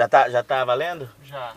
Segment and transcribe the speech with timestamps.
[0.00, 1.06] Já tá, já tá valendo?
[1.22, 1.54] Já.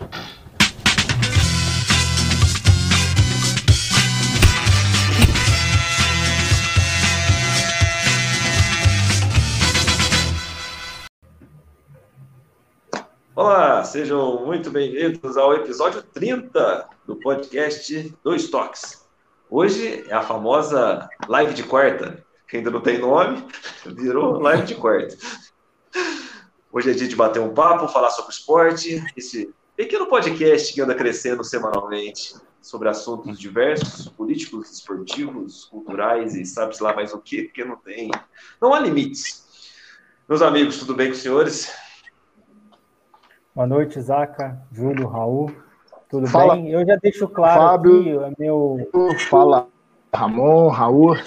[13.34, 19.08] Olá, sejam muito bem-vindos ao episódio 30 do podcast Dois Toques.
[19.50, 23.42] Hoje é a famosa live de quarta, que ainda não tem nome,
[23.88, 25.16] virou live de quarta.
[26.76, 30.96] Hoje é dia de bater um papo, falar sobre esporte, esse pequeno podcast que anda
[30.96, 37.64] crescendo semanalmente sobre assuntos diversos, políticos, esportivos, culturais e sabe-se lá mais o que, porque
[37.64, 38.10] não tem,
[38.60, 39.46] não há limites.
[40.28, 41.72] Meus amigos, tudo bem com os senhores?
[43.54, 45.56] Boa noite, Zaca, Júlio, Raul.
[46.10, 46.72] Tudo Fala, bem?
[46.72, 48.26] Eu já deixo claro Fábio.
[48.26, 48.90] aqui é meu.
[49.30, 49.68] Fala,
[50.12, 51.18] Ramon, Raul.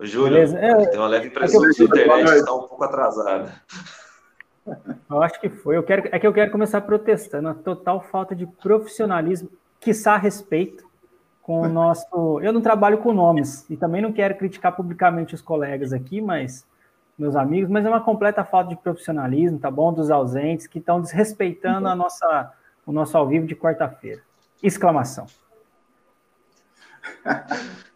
[0.00, 0.58] Júlio, Beleza?
[0.58, 2.84] É, tem uma leve impressão é de que eu- que a internet está um pouco
[2.84, 3.52] atrasada.
[5.10, 5.78] Eu acho que foi.
[5.78, 9.48] Eu quero, é que eu quero começar protestando a total falta de profissionalismo,
[9.80, 10.86] quiçá respeito
[11.42, 12.38] com o nosso.
[12.44, 16.66] Eu não trabalho com nomes e também não quero criticar publicamente os colegas aqui, mas
[17.18, 19.90] meus amigos, mas é uma completa falta de profissionalismo, tá bom?
[19.90, 22.52] Dos ausentes que estão desrespeitando a nossa,
[22.86, 24.20] o nosso ao vivo de quarta-feira.
[24.62, 25.26] Exclamação.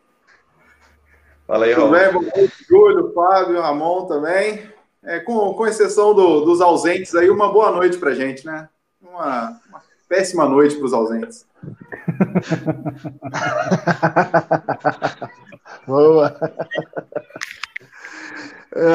[1.53, 2.23] Fala aí, Tudo Raul.
[2.35, 4.67] bem, Júlio, Fábio, Ramon também.
[5.05, 8.71] É, com, com exceção do- dos ausentes aí, uma boa noite pra gente, né?
[9.03, 11.45] Uma, uma péssima noite para os ausentes.
[15.87, 16.35] Boa.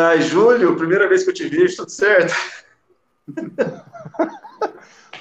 [0.09, 2.33] Ai, Júlio, primeira vez que eu te vejo, tudo certo?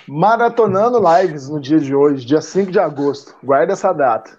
[0.08, 3.34] Maratonando lives no dia de hoje, dia 5 de agosto.
[3.44, 4.38] Guarda essa data.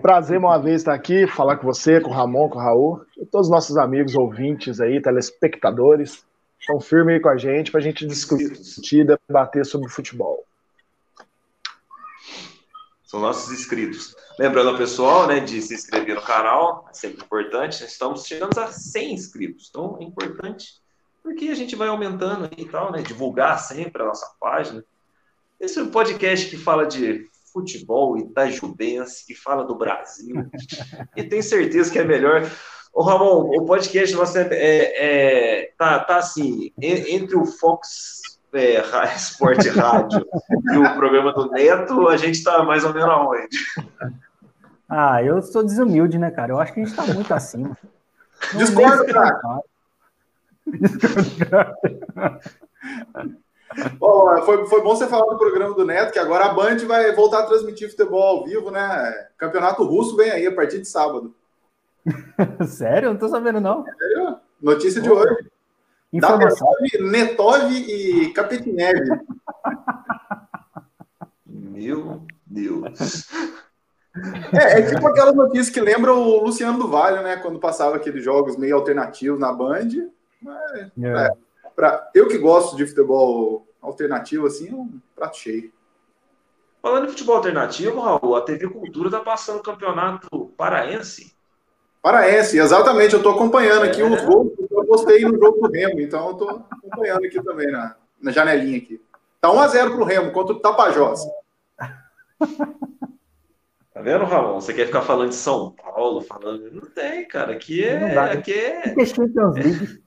[0.00, 3.24] Prazer uma vez estar aqui, falar com você, com o Ramon, com o Raul, e
[3.24, 6.24] todos os nossos amigos ouvintes aí, telespectadores.
[6.58, 10.44] Estão firmes aí com a gente para a gente discutir, debater sobre futebol.
[13.04, 14.16] São nossos inscritos.
[14.38, 17.84] Lembrando ao pessoal, né, de se inscrever no canal, é sempre importante.
[17.84, 20.82] Estamos chegando a 100 inscritos, então é importante
[21.22, 23.00] porque a gente vai aumentando e tal, né?
[23.00, 24.84] Divulgar sempre a nossa página.
[25.58, 30.44] Esse é um podcast que fala de futebol itajubense, que fala do Brasil.
[31.16, 32.42] e tenho certeza que é melhor.
[32.92, 38.20] Ô, Ramon, o podcast nosso é, é- é- tá, tá assim, en- entre o Fox
[38.52, 38.82] é,
[39.16, 40.26] Sport Rádio
[40.72, 43.56] e o programa do Neto, a gente tá mais ou menos aonde?
[44.88, 46.52] Ah, eu sou desumilde, né, cara?
[46.52, 47.76] Eu acho que a gente tá muito acima.
[48.56, 49.60] Discordo, nem se cara.
[53.74, 53.96] Compara.
[54.00, 57.12] Ó, foi, foi bom você falar do programa do Neto, que agora a Band vai
[57.14, 59.28] voltar a transmitir futebol ao vivo, né?
[59.36, 61.34] Campeonato Russo vem aí a partir de sábado.
[62.66, 63.10] Sério?
[63.10, 63.84] Não tô sabendo, não.
[63.84, 64.36] Sério?
[64.60, 65.50] Notícia de hoje.
[66.12, 66.68] Informação.
[67.00, 69.20] Netov e Capetinev.
[71.46, 73.26] Meu Deus.
[74.52, 77.36] É, é tipo aquelas notícias que lembram o Luciano do Vale, né?
[77.36, 79.88] Quando passava aqueles jogos meio alternativos na Band.
[80.40, 81.30] Mas, É.
[81.74, 85.72] pra, eu que gosto de futebol alternativo, assim, é um prato cheio.
[86.82, 91.34] Falando em futebol alternativo, Raul, a TV Cultura tá passando o campeonato paraense.
[92.02, 93.14] Paraense, exatamente.
[93.14, 94.04] Eu tô acompanhando aqui É.
[94.04, 94.52] os gols.
[94.70, 98.76] Eu postei no jogo do Remo, então eu tô acompanhando aqui também na, na janelinha
[98.78, 99.00] aqui.
[99.40, 101.20] Tá 1x0 pro Remo contra o Tapajós.
[102.38, 104.60] Tá vendo, Ramon?
[104.60, 106.70] Você quer ficar falando de São Paulo, falando.
[106.72, 107.52] Não tem, cara.
[107.52, 108.14] Aqui Não é.
[108.14, 108.24] dá.
[108.32, 108.94] Aqui é.
[108.94, 110.03] Que é Champions League?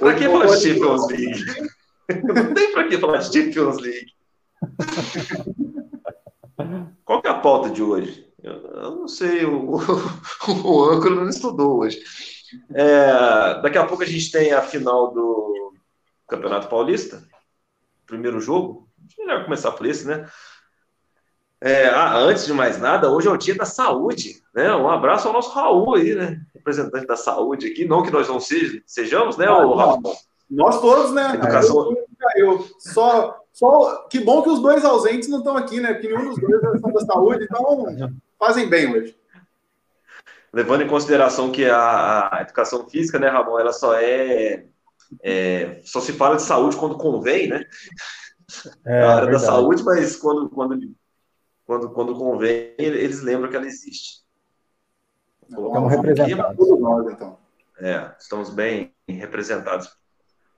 [0.00, 1.44] Pra que falar de Champions League?
[2.24, 4.12] Não tem pra que falar de Champions League.
[7.04, 8.26] Qual que é a pauta de hoje?
[8.42, 9.76] Eu, eu não sei, o,
[10.64, 12.02] o âncora não estudou hoje.
[12.74, 15.74] É, daqui a pouco a gente tem a final do
[16.26, 17.22] Campeonato Paulista.
[18.06, 18.88] Primeiro jogo.
[19.18, 20.26] Melhor começar por esse, né?
[21.62, 24.74] É, ah, antes de mais nada, hoje é o dia da saúde, né?
[24.74, 26.40] Um abraço ao nosso Raul aí, né?
[26.54, 27.84] Representante da saúde aqui.
[27.84, 30.02] Não que nós não sejamos, né, Ah, o Raul?
[30.50, 31.34] Nós todos, né?
[31.34, 31.94] Educação.
[32.36, 35.92] Eu, só, só que bom que os dois ausentes não estão aqui, né?
[35.92, 37.86] Porque nenhum dos dois é da saúde, então
[38.38, 39.14] fazem bem hoje.
[40.52, 44.64] Levando em consideração que a, a educação física, né, Ramon, ela só é,
[45.22, 47.64] é- Só se fala de saúde quando convém, né?
[48.84, 49.44] É, a área da verdade.
[49.44, 50.80] saúde, mas quando, quando,
[51.70, 54.24] quando, quando convém, eles lembram que ela existe.
[55.42, 56.80] Estamos um pouquinho, representados.
[56.80, 57.38] Nós, então.
[57.78, 59.88] É, estamos bem representados.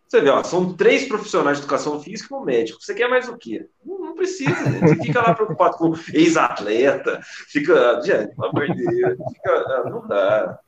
[0.08, 2.80] Você vê, ó, são três profissionais de educação física e um médico.
[2.80, 3.68] Você quer mais o quê?
[3.84, 4.58] Não, não precisa.
[4.70, 4.80] né?
[4.80, 8.00] Você fica lá preocupado com ex-atleta, fica.
[8.00, 10.60] Gente, pelo amor de Deus, fica, ah, não dá.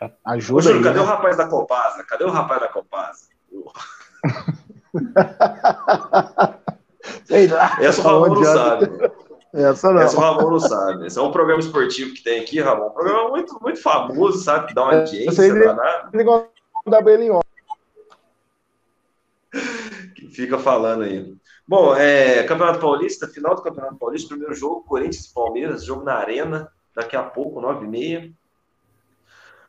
[0.00, 1.04] Ô, Ajuda Júlio, aí, cadê né?
[1.04, 2.04] o rapaz da Copasa?
[2.04, 3.26] Cadê o rapaz da Copasa?
[7.24, 7.76] Sei lá.
[7.80, 8.88] Essa o Ramon não sabe.
[9.52, 10.00] Essa não.
[10.00, 11.06] Essa o Ramon não sabe.
[11.06, 12.86] Esse é um programa esportivo que tem aqui, Ramon.
[12.86, 14.68] Um programa muito, muito famoso, sabe?
[14.68, 16.10] Que dá uma audiência danada.
[16.86, 17.40] Da Belinho.
[20.14, 21.34] Que fica falando aí.
[21.68, 26.14] Bom, é, Campeonato Paulista, final do Campeonato Paulista, primeiro jogo, Corinthians e Palmeiras, jogo na
[26.14, 28.32] Arena, daqui a pouco, 9h30.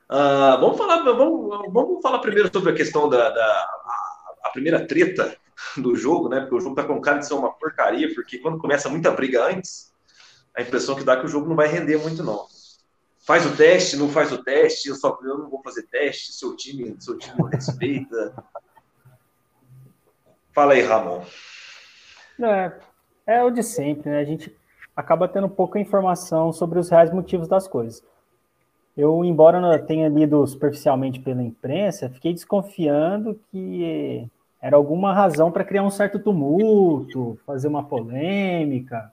[0.10, 4.86] Uh, vamos, falar, vamos, vamos falar primeiro sobre a questão da, da a, a, primeira
[4.86, 5.36] treta
[5.78, 6.42] do jogo, né?
[6.42, 9.46] Porque o jogo tá com cara de ser uma porcaria, porque quando começa muita briga
[9.46, 9.94] antes,
[10.56, 12.46] a impressão que dá é que o jogo não vai render muito, não.
[13.26, 16.56] Faz o teste, não faz o teste, eu só eu não vou fazer teste, seu
[16.56, 18.36] time, seu time não respeita.
[20.54, 21.24] Fala aí, Ramon.
[22.40, 22.74] É,
[23.26, 24.20] é o de sempre, né?
[24.20, 24.56] A gente
[24.96, 28.04] acaba tendo pouca informação sobre os reais motivos das coisas.
[28.96, 34.30] Eu, embora tenha lido superficialmente pela imprensa, fiquei desconfiando que
[34.64, 39.12] era alguma razão para criar um certo tumulto, fazer uma polêmica,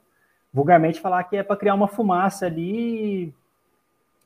[0.53, 3.33] vulgarmente falar que é para criar uma fumaça ali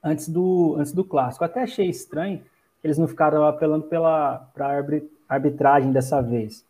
[0.03, 1.43] antes do, antes do clássico.
[1.43, 2.37] Até achei estranho
[2.79, 4.47] que eles não ficaram apelando pela
[5.27, 6.63] arbitragem dessa vez.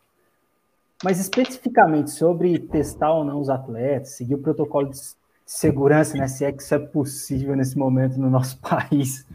[1.04, 4.98] Mas especificamente sobre testar ou não os atletas, seguir o protocolo de
[5.44, 6.28] segurança, né?
[6.28, 9.26] Se é que isso é possível nesse momento no nosso país.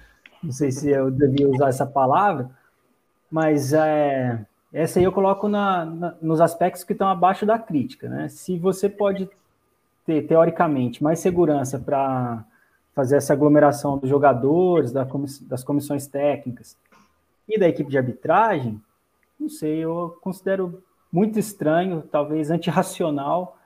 [0.42, 2.50] Não sei se eu devia usar essa palavra,
[3.30, 8.08] mas é, essa aí eu coloco na, na, nos aspectos que estão abaixo da crítica,
[8.08, 8.30] né?
[8.30, 9.30] Se você pode
[10.06, 12.44] ter, teoricamente, mais segurança para
[12.94, 16.78] fazer essa aglomeração dos jogadores, da comiss das comissões técnicas
[17.48, 18.82] e da equipe de arbitragem,
[19.40, 20.82] não sei, eu considero
[21.12, 23.58] muito estranho, talvez antirracional,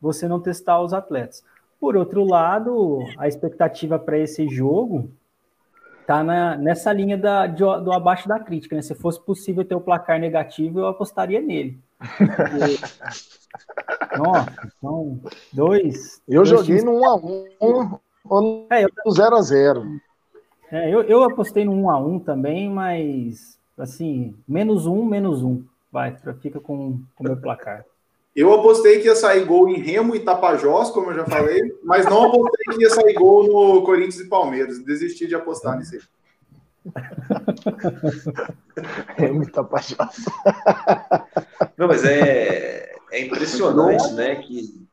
[0.00, 1.44] você não testar os atletas.
[1.78, 5.10] Por outro lado, a expectativa para esse jogo
[6.10, 8.82] tá na, nessa linha da, de, do abaixo da crítica, né?
[8.82, 11.78] Se fosse possível ter o placar negativo, eu apostaria nele.
[14.18, 15.20] Nossa, são
[15.52, 16.20] dois.
[16.26, 16.84] Eu dois joguei times...
[16.84, 18.88] no 1x1 ou é, eu...
[19.06, 20.00] no 0x0.
[20.72, 25.62] É, eu, eu apostei no 1x1 também, mas assim, menos um, menos um.
[25.92, 27.84] Vai, fica com o meu placar.
[28.34, 32.06] Eu apostei que ia sair gol em Remo e Tapajós, como eu já falei, mas
[32.06, 34.84] não apostei que ia sair gol no Corinthians e Palmeiras.
[34.84, 36.00] Desisti de apostar nisso aí.
[39.16, 40.24] Remo e Tapajós.
[41.76, 44.86] Não, mas é, é impressionante, né, que,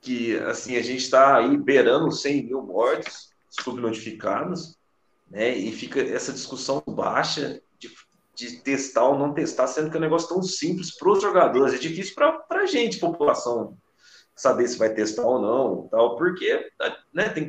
[0.00, 4.76] que assim, a gente está aí beirando 100 mil mortos subnotificados,
[5.30, 7.62] né, e fica essa discussão baixa
[8.42, 11.74] de testar ou não testar, sendo que é um negócio tão simples para os jogadores.
[11.74, 13.76] É difícil para a gente, população,
[14.34, 16.68] saber se vai testar ou não, tal, porque
[17.12, 17.48] né, tem,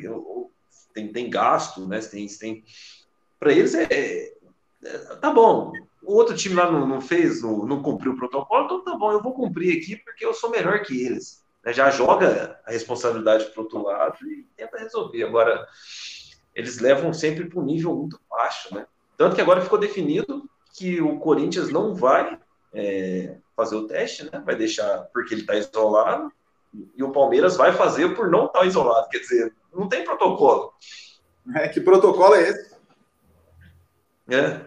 [0.93, 1.99] tem, tem gasto, né?
[1.99, 2.63] Tem, tem,
[3.39, 4.33] para eles é, é,
[5.21, 5.71] Tá bom.
[6.03, 9.11] O outro time lá não, não fez, não, não, cumpriu o protocolo, então tá bom,
[9.11, 11.41] eu vou cumprir aqui porque eu sou melhor que eles.
[11.63, 15.23] Né, já joga a responsabilidade para outro lado e tenta resolver.
[15.23, 15.65] Agora,
[16.53, 18.85] eles levam sempre para um nível muito baixo, né?
[19.17, 22.37] Tanto que agora ficou definido que o Corinthians não vai
[22.73, 24.41] é, fazer o teste, né?
[24.43, 26.31] Vai deixar porque ele está isolado,
[26.95, 29.07] e o Palmeiras vai fazer por não estar tá isolado.
[29.09, 30.73] Quer dizer, não tem protocolo.
[31.55, 32.73] É, que protocolo é esse?
[34.29, 34.61] É.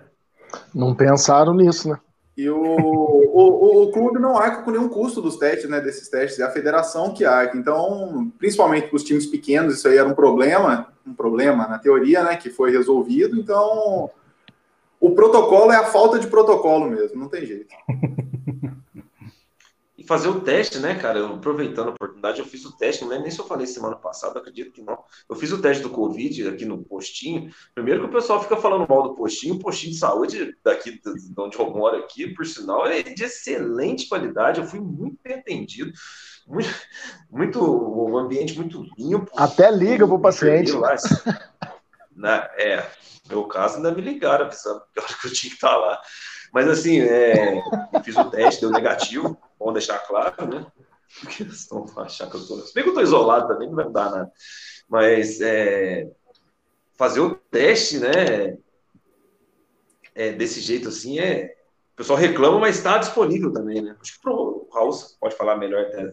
[0.74, 1.98] Não pensaram nisso, né?
[2.36, 5.80] E o, o, o, clube não arca com nenhum custo dos testes, né?
[5.80, 7.56] Desses testes, é a federação que arca.
[7.56, 12.22] Então, principalmente para os times pequenos, isso aí era um problema, um problema na teoria,
[12.22, 12.36] né?
[12.36, 13.40] Que foi resolvido.
[13.40, 14.10] Então,
[15.00, 17.74] o protocolo é a falta de protocolo mesmo, não tem jeito.
[19.98, 21.18] e fazer o teste, né, cara?
[21.18, 23.96] Eu, aproveitando a oportunidade, eu fiz o teste, não lembro nem se eu falei semana
[23.96, 24.98] passada, acredito que não.
[25.28, 27.50] Eu fiz o teste do Covid aqui no postinho.
[27.74, 31.40] Primeiro que o pessoal fica falando mal do postinho, o postinho de saúde daqui de
[31.40, 34.60] onde eu moro aqui, por sinal, é de excelente qualidade.
[34.60, 35.92] Eu fui muito bem atendido.
[36.46, 36.68] Muito,
[37.30, 39.30] muito um ambiente muito limpo.
[39.36, 40.72] Até liga para o paciente.
[40.72, 40.94] Lá,
[42.16, 42.48] né?
[42.56, 42.86] É,
[43.28, 46.00] meu caso, ainda me ligaram avisando que eu tinha que estar lá.
[46.52, 47.58] Mas assim, é,
[47.92, 50.66] eu fiz o teste, deu negativo, bom deixar claro, né?
[51.20, 52.58] Porque eles vão achar que eu tô.
[52.58, 54.32] Se bem que eu tô isolado também, não vai dar nada.
[54.88, 56.10] Mas é,
[56.94, 58.56] fazer o teste, né?
[60.14, 61.54] É, desse jeito assim é.
[61.92, 63.96] O pessoal reclama, mas está disponível também, né?
[64.00, 66.12] Acho que o Raul pode falar melhor até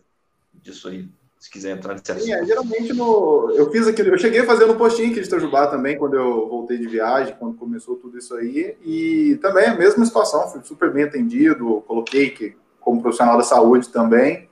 [0.54, 1.10] disso aí
[1.44, 2.24] se quiser entrar nesse assunto.
[2.24, 5.28] Sim, é, geralmente no, eu fiz aquele, eu cheguei a fazer no postinho aqui de
[5.28, 9.76] Itajubá também, quando eu voltei de viagem, quando começou tudo isso aí, e também a
[9.76, 14.50] mesma situação, fui super bem atendido, coloquei que como profissional da saúde também,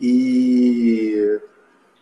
[0.00, 1.38] e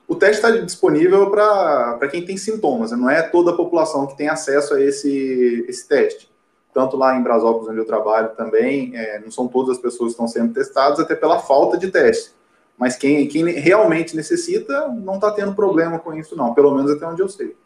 [0.06, 4.28] o teste está disponível para quem tem sintomas, não é toda a população que tem
[4.28, 6.30] acesso a esse, esse teste.
[6.72, 10.22] tanto lá em Brasópolis, onde eu trabalho também, é, não são todas as pessoas que
[10.22, 12.40] estão sendo testadas, até pela falta de teste.
[12.78, 17.06] Mas quem, quem realmente necessita não está tendo problema com isso, não, pelo menos até
[17.06, 17.56] onde eu sei.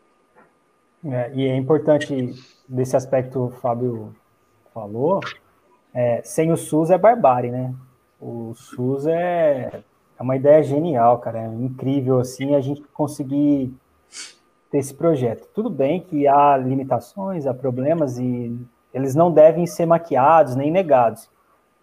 [1.05, 2.35] É, e é importante,
[2.69, 4.15] desse aspecto o Fábio
[4.75, 5.21] falou,
[5.95, 7.75] é, sem o SUS é barbárie, né?
[8.21, 9.83] O SUS é,
[10.19, 13.73] é uma ideia genial, cara, é incrível, assim, a gente conseguir
[14.71, 15.49] ter esse projeto.
[15.55, 18.59] Tudo bem que há limitações, há problemas e
[18.93, 21.29] eles não devem ser maquiados nem negados,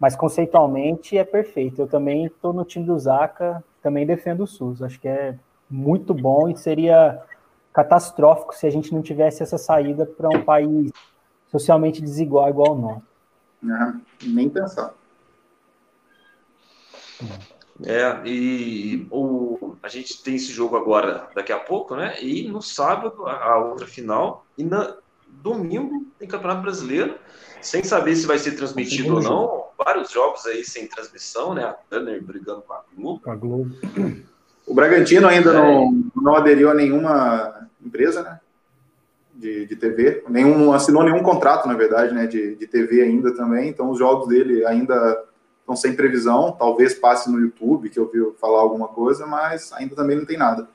[0.04, 1.80] mas conceitualmente é perfeito.
[1.80, 4.82] Eu também estou no time do Zaca, também defendo o SUS.
[4.82, 5.38] Acho que é
[5.70, 7.22] muito bom e seria
[7.72, 10.92] catastrófico se a gente não tivesse essa saída para um país
[11.50, 13.02] socialmente desigual igual o nosso.
[14.22, 14.92] Nem pensar.
[17.82, 22.22] É, e o, a gente tem esse jogo agora, daqui a pouco, né?
[22.22, 27.18] E no sábado, a outra final, e na domingo tem Campeonato Brasileiro,
[27.62, 29.63] sem saber se vai ser transmitido ou não.
[29.76, 31.64] Vários jogos aí sem transmissão, né?
[31.64, 33.20] A Turner brigando com a Globo.
[33.20, 33.76] Com a Globo.
[34.66, 35.52] O Bragantino ainda é.
[35.52, 38.40] não, não aderiu a nenhuma empresa, né?
[39.34, 42.26] De, de TV, nenhum, assinou nenhum contrato, na verdade, né?
[42.26, 45.24] De, de TV ainda também, então os jogos dele ainda
[45.60, 49.96] estão sem previsão, talvez passe no YouTube, que eu vi falar alguma coisa, mas ainda
[49.96, 50.68] também não tem nada.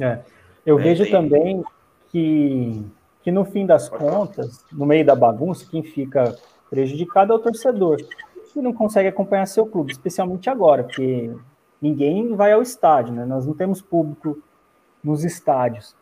[0.00, 0.20] É.
[0.64, 1.12] Eu é, vejo tem...
[1.12, 1.64] também
[2.10, 2.82] que,
[3.22, 6.36] que no fim das contas, no meio da bagunça, quem fica
[6.72, 7.98] prejudicado é o torcedor,
[8.50, 11.30] que não consegue acompanhar seu clube, especialmente agora, porque
[11.82, 13.26] ninguém vai ao estádio, né?
[13.26, 14.38] Nós não temos público
[15.04, 15.94] nos estádios.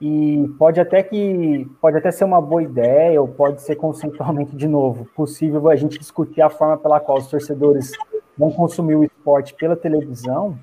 [0.00, 4.66] E pode até que pode até ser uma boa ideia, ou pode ser conceitualmente de
[4.66, 7.92] novo possível a gente discutir a forma pela qual os torcedores
[8.36, 10.58] vão consumir o esporte pela televisão,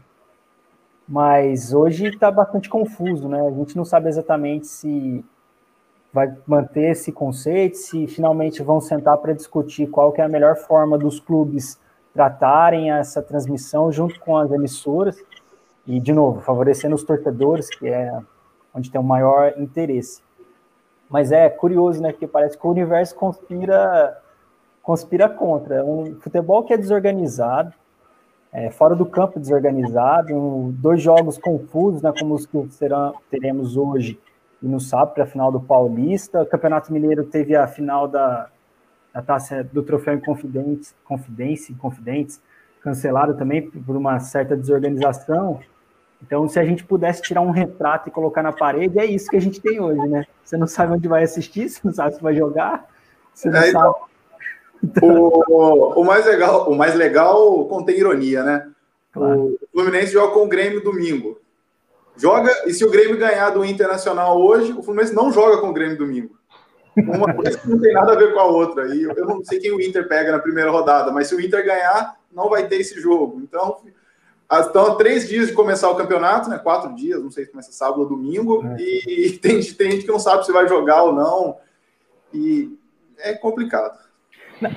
[1.08, 3.40] mas hoje está bastante confuso, né?
[3.48, 5.24] A gente não sabe exatamente se
[6.16, 10.56] vai manter esse conceito, se finalmente vão sentar para discutir qual que é a melhor
[10.56, 11.78] forma dos clubes
[12.14, 15.22] tratarem essa transmissão junto com as emissoras
[15.86, 18.18] e, de novo, favorecendo os torcedores, que é
[18.74, 20.24] onde tem o maior interesse.
[21.10, 22.14] Mas é curioso, né?
[22.14, 24.18] Que parece que o universo conspira,
[24.82, 25.84] conspira contra.
[25.84, 27.74] Um futebol que é desorganizado,
[28.54, 32.14] é, fora do campo desorganizado, um, dois jogos confusos, né?
[32.18, 34.18] Como os que serão, teremos hoje
[34.62, 36.42] e no sábado para a final do Paulista.
[36.42, 38.50] O Campeonato Mineiro teve a final da,
[39.14, 42.42] da taça do Troféu Inconfidentes, Confidência, Confidentes,
[42.82, 45.60] cancelado também por uma certa desorganização.
[46.22, 49.36] Então, se a gente pudesse tirar um retrato e colocar na parede, é isso que
[49.36, 50.26] a gente tem hoje, né?
[50.44, 52.88] Você não sabe onde vai assistir, você não sabe se vai jogar,
[53.34, 53.96] você não é, sabe.
[54.84, 58.72] Então, o, o, mais legal, o mais legal contém ironia, né?
[59.12, 59.58] Claro.
[59.62, 61.40] O Fluminense joga com o Grêmio domingo.
[62.18, 65.74] Joga, e se o Grêmio ganhar do Internacional hoje, o Fluminense não joga com o
[65.74, 66.38] Grêmio domingo.
[66.98, 68.96] Uma coisa que não tem nada a ver com a outra.
[68.96, 71.66] E eu não sei quem o Inter pega na primeira rodada, mas se o Inter
[71.66, 73.42] ganhar, não vai ter esse jogo.
[73.42, 73.78] Então,
[74.52, 76.60] Estão três dias de começar o campeonato, né?
[76.60, 78.76] Quatro dias, não sei se começa sábado ou domingo, é.
[78.80, 81.58] e tem, tem gente que não sabe se vai jogar ou não.
[82.32, 82.78] E
[83.18, 83.98] é complicado.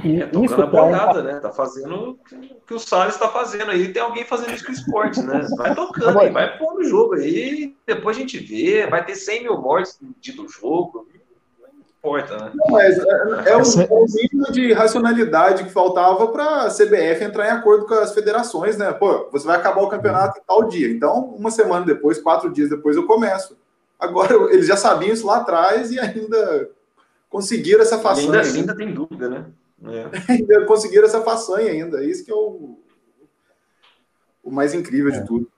[0.04, 1.40] E, é, tocando a bolada, né?
[1.40, 3.92] Tá fazendo o que o Salles está fazendo aí.
[3.92, 5.46] Tem alguém fazendo isso com o esporte, né?
[5.56, 8.86] Vai tocando aí, vai pôr no jogo aí, depois a gente vê.
[8.86, 11.06] Vai ter 100 mil mortes no dia do jogo
[11.98, 12.52] importa, né?
[12.54, 17.22] Não, mas é, é, um, é um mínimo de racionalidade que faltava para a CBF
[17.22, 18.92] entrar em acordo com as federações, né?
[18.92, 20.88] Pô, você vai acabar o campeonato em tal dia.
[20.88, 23.56] Então, uma semana depois, quatro dias depois, eu começo.
[23.98, 26.70] Agora, eles já sabiam isso lá atrás e ainda
[27.28, 28.26] conseguiram essa façanha.
[28.26, 29.44] ainda, assim, ainda tem dúvida, né?
[29.84, 30.10] É.
[30.32, 32.04] ainda conseguiram essa façanha ainda.
[32.04, 32.78] Isso que é o,
[34.42, 35.20] o mais incrível é.
[35.20, 35.50] de tudo.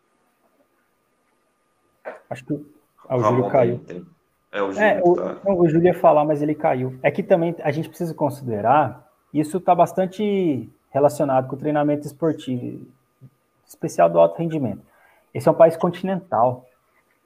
[2.28, 2.66] Acho que
[3.08, 3.78] ah, o Júlio caiu.
[3.80, 4.06] Tem.
[4.52, 5.36] É, o Júlio, é, o, tá...
[5.44, 6.98] não, o Júlio ia falar, mas ele caiu.
[7.02, 12.86] É que também a gente precisa considerar, isso está bastante relacionado com o treinamento esportivo,
[13.66, 14.82] especial do alto rendimento.
[15.32, 16.66] Esse é um país continental.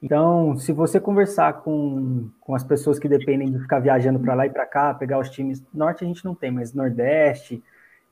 [0.05, 4.45] Então, se você conversar com, com as pessoas que dependem de ficar viajando para lá
[4.45, 7.63] e para cá, pegar os times, norte a gente não tem, mas nordeste,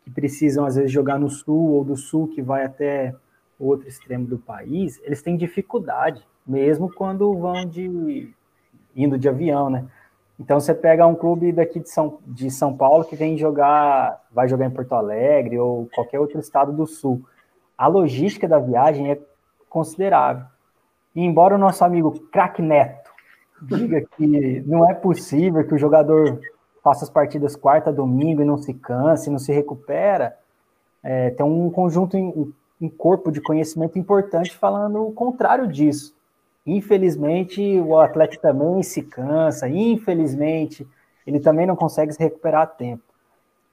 [0.04, 3.14] que precisam às vezes jogar no sul, ou do sul que vai até
[3.60, 8.34] outro extremo do país, eles têm dificuldade, mesmo quando vão de
[8.96, 9.86] indo de avião, né?
[10.40, 14.48] Então você pega um clube daqui de São, de São Paulo que vem jogar, vai
[14.48, 17.24] jogar em Porto Alegre ou qualquer outro estado do sul.
[17.78, 19.20] A logística da viagem é
[19.70, 20.53] considerável.
[21.16, 23.12] E embora o nosso amigo Crack Neto
[23.62, 26.40] diga que não é possível que o jogador
[26.84, 30.38] faça as partidas quarta, domingo e não se canse, não se recupera,
[31.02, 36.14] é, tem um conjunto, um corpo de conhecimento importante falando o contrário disso.
[36.66, 40.88] Infelizmente, o atleta também se cansa, infelizmente,
[41.26, 43.04] ele também não consegue se recuperar a tempo.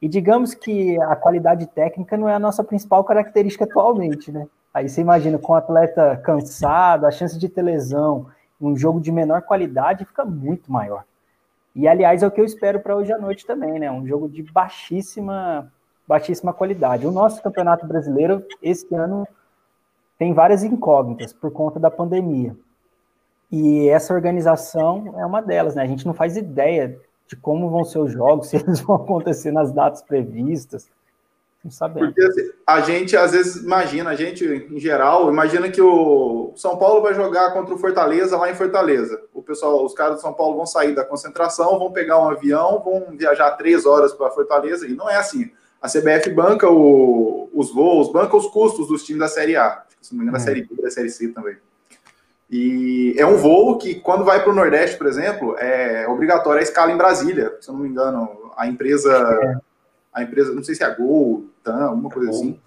[0.02, 4.48] E digamos que a qualidade técnica não é a nossa principal característica atualmente, né?
[4.72, 8.26] Aí você imagina, com o atleta cansado, a chance de ter lesão,
[8.60, 11.04] um jogo de menor qualidade fica muito maior.
[11.74, 13.90] E, aliás, é o que eu espero para hoje à noite também, né?
[13.90, 15.72] Um jogo de baixíssima,
[16.06, 17.06] baixíssima qualidade.
[17.06, 19.26] O nosso Campeonato Brasileiro, esse ano,
[20.18, 22.56] tem várias incógnitas por conta da pandemia.
[23.50, 25.82] E essa organização é uma delas, né?
[25.82, 29.50] A gente não faz ideia de como vão ser os jogos, se eles vão acontecer
[29.50, 30.90] nas datas previstas.
[31.62, 32.14] Não sabemos.
[32.14, 36.78] Porque assim, a gente às vezes imagina, a gente em geral, imagina que o São
[36.78, 39.22] Paulo vai jogar contra o Fortaleza lá em Fortaleza.
[39.34, 42.82] O pessoal, os caras do São Paulo vão sair da concentração, vão pegar um avião,
[42.82, 45.50] vão viajar três horas para Fortaleza, e não é assim.
[45.82, 49.82] A CBF banca o, os voos, banca os custos dos times da Série A.
[50.00, 50.46] Se não me engano, da é.
[50.46, 51.56] Série B da Série C também.
[52.50, 56.62] E é um voo que, quando vai para o Nordeste, por exemplo, é obrigatório a
[56.62, 57.56] escala em Brasília.
[57.60, 59.12] Se eu não me engano, a empresa,
[59.42, 59.69] é.
[60.20, 62.60] A empresa, não sei se é a Gol, TAM, alguma coisa é assim.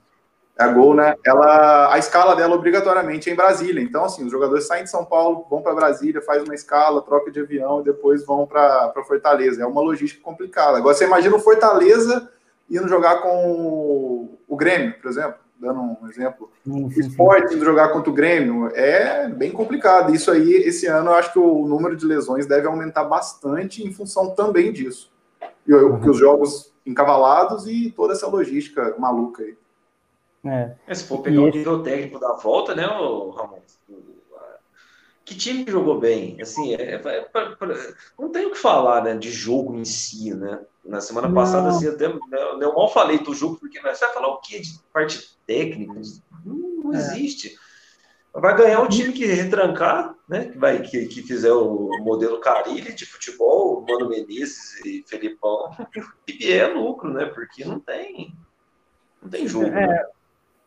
[0.57, 1.15] É a Gol, né?
[1.25, 3.81] Ela, a escala dela obrigatoriamente é em Brasília.
[3.81, 7.31] Então, assim, os jogadores saem de São Paulo, vão para Brasília, faz uma escala, troca
[7.31, 9.63] de avião e depois vão para Fortaleza.
[9.63, 10.77] É uma logística complicada.
[10.77, 12.29] Agora, você imagina o Fortaleza
[12.69, 17.63] indo jogar com o Grêmio, por exemplo dando um exemplo, sim, sim, o esporte indo
[17.63, 20.13] jogar contra o Grêmio é bem complicado.
[20.13, 23.91] Isso aí, esse ano, eu acho que o número de lesões deve aumentar bastante em
[23.91, 25.10] função também disso.
[25.65, 26.01] E uhum.
[26.01, 29.58] que os jogos encavalados e toda essa logística maluca aí.
[30.46, 30.75] É.
[30.88, 33.62] é se for pegar o nível técnico da volta, né, Ramon?
[35.25, 36.42] Que time jogou bem?
[36.42, 37.28] Assim, é, é, é,
[38.20, 40.60] não tenho o que falar né, de jogo em si, né?
[40.84, 41.36] Na semana não.
[41.36, 42.20] passada, assim, até, né,
[42.60, 44.60] eu mal falei do jogo, porque né, você vai falar o quê?
[44.60, 45.94] De parte técnica?
[46.44, 46.98] Não, não é.
[46.98, 47.58] existe.
[48.34, 50.46] Vai ganhar o time que retrancar, né?
[50.46, 55.70] Que, vai, que, que fizer o modelo Carilli de futebol, Mano Menezes e Felipão,
[56.28, 57.25] e é lucro, né?
[57.25, 58.36] Porque não tem.
[59.22, 59.68] Não tem jogo.
[59.68, 60.06] É, né?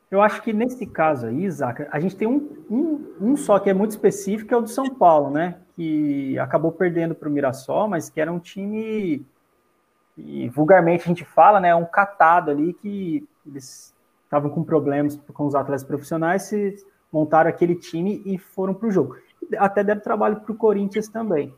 [0.09, 3.69] Eu acho que nesse caso aí, Isaac, a gente tem um, um, um só que
[3.69, 5.59] é muito específico, é o do São Paulo, né?
[5.75, 9.27] Que acabou perdendo para o Mirassol, mas que era um time
[10.17, 15.47] e vulgarmente a gente fala, né, um catado ali que eles estavam com problemas com
[15.47, 16.75] os atletas profissionais, se
[17.13, 19.17] montaram aquele time e foram para o jogo.
[19.59, 21.55] Até deram trabalho para o Corinthians também.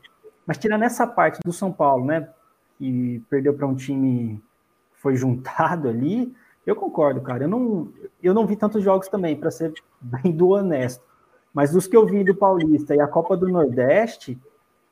[0.47, 2.29] Mas tirando essa parte do São Paulo, né,
[2.79, 4.43] que perdeu para um time
[4.95, 6.35] que foi juntado ali,
[6.67, 7.45] eu concordo, cara.
[7.45, 7.89] Eu não,
[8.23, 11.03] eu não vi tantos jogos também, para ser bem do honesto.
[11.53, 14.39] Mas dos que eu vi do Paulista e a Copa do Nordeste,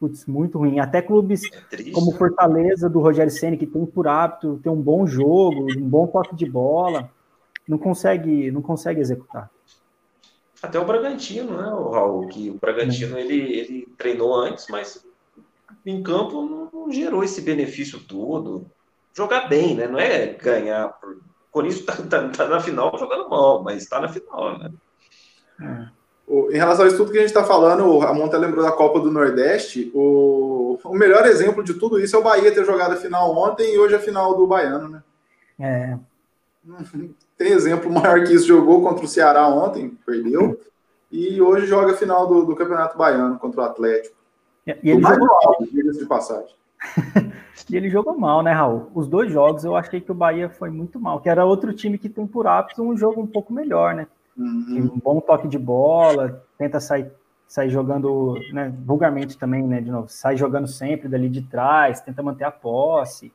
[0.00, 0.78] putz, muito ruim.
[0.78, 1.42] Até clubes
[1.72, 5.88] é como Fortaleza, do Rogério Senna, que tem por hábito ter um bom jogo, um
[5.88, 7.10] bom toque de bola,
[7.68, 9.50] não consegue, não consegue executar.
[10.66, 12.26] Até o Bragantino, né, o Raul?
[12.26, 15.06] Que o Bragantino ele, ele treinou antes, mas
[15.84, 18.66] em campo não, não gerou esse benefício todo.
[19.14, 19.86] Jogar bem, né?
[19.86, 20.88] Não é ganhar.
[20.88, 21.12] Por...
[21.12, 24.72] O Corinthians tá, tá, tá na final jogando mal, mas está na final, né?
[25.62, 25.96] É.
[26.52, 28.72] Em relação a isso tudo que a gente está falando, o Ramon até lembrou da
[28.72, 29.92] Copa do Nordeste.
[29.94, 33.72] O, o melhor exemplo de tudo isso é o Bahia ter jogado a final ontem
[33.72, 35.02] e hoje a final do Baiano, né?
[35.60, 35.96] É.
[37.36, 38.46] Tem exemplo maior que isso.
[38.46, 40.58] Jogou contra o Ceará ontem, perdeu.
[41.10, 44.16] E hoje joga a final do, do Campeonato Baiano contra o Atlético.
[44.66, 46.54] E, e ele jogou mal, de passagem.
[47.70, 48.90] e ele jogou mal, né, Raul?
[48.94, 51.98] Os dois jogos eu achei que o Bahia foi muito mal, que era outro time
[51.98, 54.06] que tem por hábito um jogo um pouco melhor, né?
[54.36, 54.90] Uhum.
[54.94, 57.10] Um bom toque de bola, tenta sair,
[57.48, 62.22] sair jogando, né, vulgarmente também, né, de novo, sai jogando sempre dali de trás, tenta
[62.22, 63.32] manter a posse.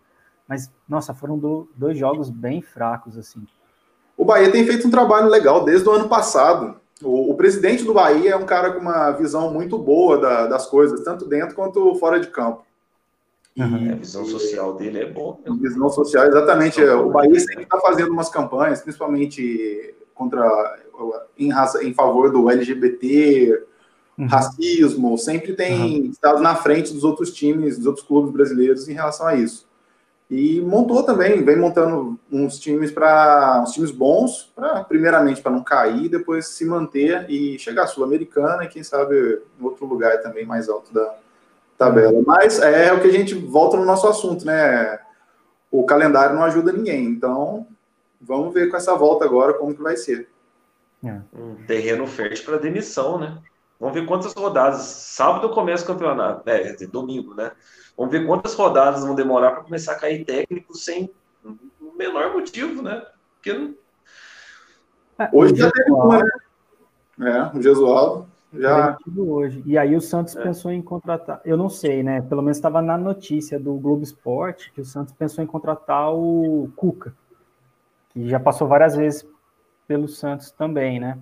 [0.51, 3.39] Mas, nossa, foram do, dois jogos bem fracos, assim.
[4.17, 6.75] O Bahia tem feito um trabalho legal desde o ano passado.
[7.01, 10.67] O, o presidente do Bahia é um cara com uma visão muito boa da, das
[10.67, 12.65] coisas, tanto dentro quanto fora de campo.
[13.55, 13.93] E uhum.
[13.93, 15.37] a visão social dele é boa.
[15.61, 16.83] Visão social, exatamente.
[16.83, 20.45] O Bahia sempre está fazendo umas campanhas, principalmente contra
[21.37, 23.63] em, raça, em favor do LGBT,
[24.17, 24.27] uhum.
[24.27, 26.09] racismo, sempre tem uhum.
[26.09, 29.70] estado na frente dos outros times, dos outros clubes brasileiros em relação a isso.
[30.31, 35.61] E montou também, vem montando uns times para uns times bons, para primeiramente para não
[35.61, 40.45] cair, depois se manter e chegar à Sul-Americana e quem sabe em outro lugar também
[40.45, 41.17] mais alto da
[41.77, 42.23] tabela.
[42.25, 44.99] Mas é o que a gente volta no nosso assunto, né?
[45.69, 47.67] O calendário não ajuda ninguém, então
[48.21, 50.29] vamos ver com essa volta agora como que vai ser.
[51.03, 51.19] É.
[51.37, 53.37] Um terreno fértil para demissão, né?
[53.81, 54.81] Vamos ver quantas rodadas.
[54.81, 57.51] Sábado começa o campeonato, é, domingo, né?
[57.97, 61.11] Vamos ver quantas rodadas vão demorar para começar a cair técnico sem
[61.43, 63.03] o menor motivo, né?
[63.33, 63.73] Porque não...
[65.17, 67.51] É, Hoje já teve uma, né?
[67.53, 68.29] É, o Jesualdo.
[68.53, 68.97] Já.
[69.17, 69.63] hoje.
[69.65, 70.43] E aí o Santos é.
[70.43, 71.41] pensou em contratar.
[71.43, 72.21] Eu não sei, né?
[72.21, 76.71] Pelo menos estava na notícia do Globo Esporte que o Santos pensou em contratar o
[76.75, 77.15] Cuca,
[78.09, 79.27] que já passou várias vezes
[79.87, 81.17] pelo Santos também, né?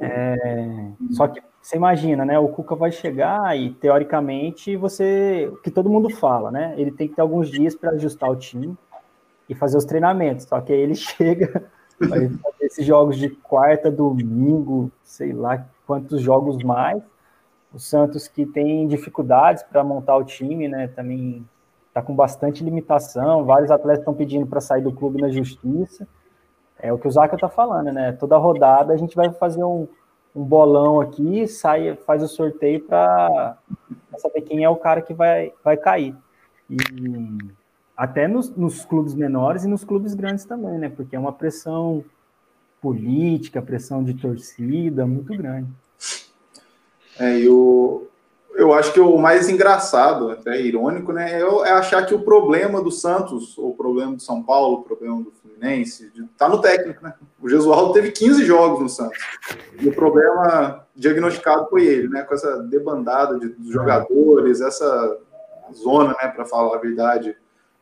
[0.00, 0.90] É...
[1.10, 2.38] Só que você imagina, né?
[2.38, 6.72] O Cuca vai chegar e teoricamente você, o que todo mundo fala, né?
[6.76, 8.78] Ele tem que ter alguns dias para ajustar o time
[9.48, 10.46] e fazer os treinamentos.
[10.46, 16.20] Só que aí ele chega, vai fazer esses jogos de quarta, domingo, sei lá quantos
[16.20, 17.02] jogos mais.
[17.74, 20.86] O Santos que tem dificuldades para montar o time, né?
[20.86, 21.44] Também
[21.88, 23.44] está com bastante limitação.
[23.44, 26.06] Vários atletas estão pedindo para sair do clube na justiça.
[26.78, 28.12] É o que o Zaca está falando, né?
[28.12, 29.88] Toda rodada a gente vai fazer um,
[30.36, 33.56] um bolão aqui, sai, faz o sorteio para
[34.18, 36.14] saber quem é o cara que vai, vai cair.
[36.68, 36.76] E
[37.96, 40.90] até nos, nos clubes menores e nos clubes grandes também, né?
[40.90, 42.04] Porque é uma pressão
[42.82, 45.70] política, pressão de torcida muito grande.
[47.18, 48.06] É, e o,
[48.56, 52.82] eu acho que o mais engraçado, até irônico, né, é, é achar que o problema
[52.82, 57.14] do Santos, o problema do São Paulo, o problema do Fluminense, tá no técnico, né?
[57.40, 59.18] O Jesualdo teve 15 jogos no Santos.
[59.78, 62.22] E o problema diagnosticado foi ele, né?
[62.22, 65.18] Com essa debandada de, jogadores, essa
[65.74, 67.36] zona, né, para falar a verdade,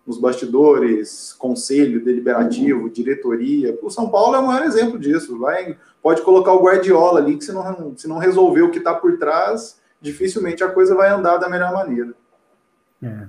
[0.07, 3.79] nos bastidores, conselho deliberativo, diretoria.
[3.83, 5.39] O São Paulo é o maior exemplo disso.
[5.39, 8.95] Vai, pode colocar o Guardiola ali, que se não, se não resolver o que está
[8.95, 12.14] por trás, dificilmente a coisa vai andar da melhor maneira.
[13.03, 13.27] É.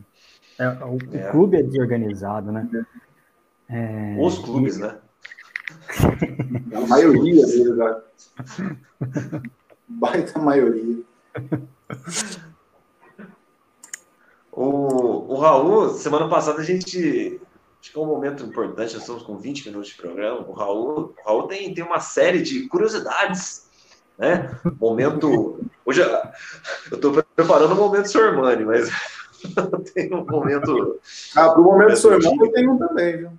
[0.57, 1.31] É, o, é.
[1.31, 2.69] clube é desorganizado, né?
[3.69, 4.81] É, Os clubes, e...
[4.81, 4.97] né?
[6.75, 8.01] A maioria deles, né?
[9.87, 11.01] Baita maioria.
[14.51, 17.39] O, o Raul, semana passada a gente.
[17.79, 20.41] Acho que é um momento importante, nós estamos com 20 minutos de programa.
[20.47, 23.69] O Raul, o Raul tem, tem uma série de curiosidades.
[24.17, 24.57] Né?
[24.79, 25.59] Momento.
[25.85, 28.89] Hoje eu estou preparando o momento Sormani, mas
[29.93, 30.99] tem um momento.
[31.35, 33.31] Ah, para o momento Sormani eu tenho um também, viu?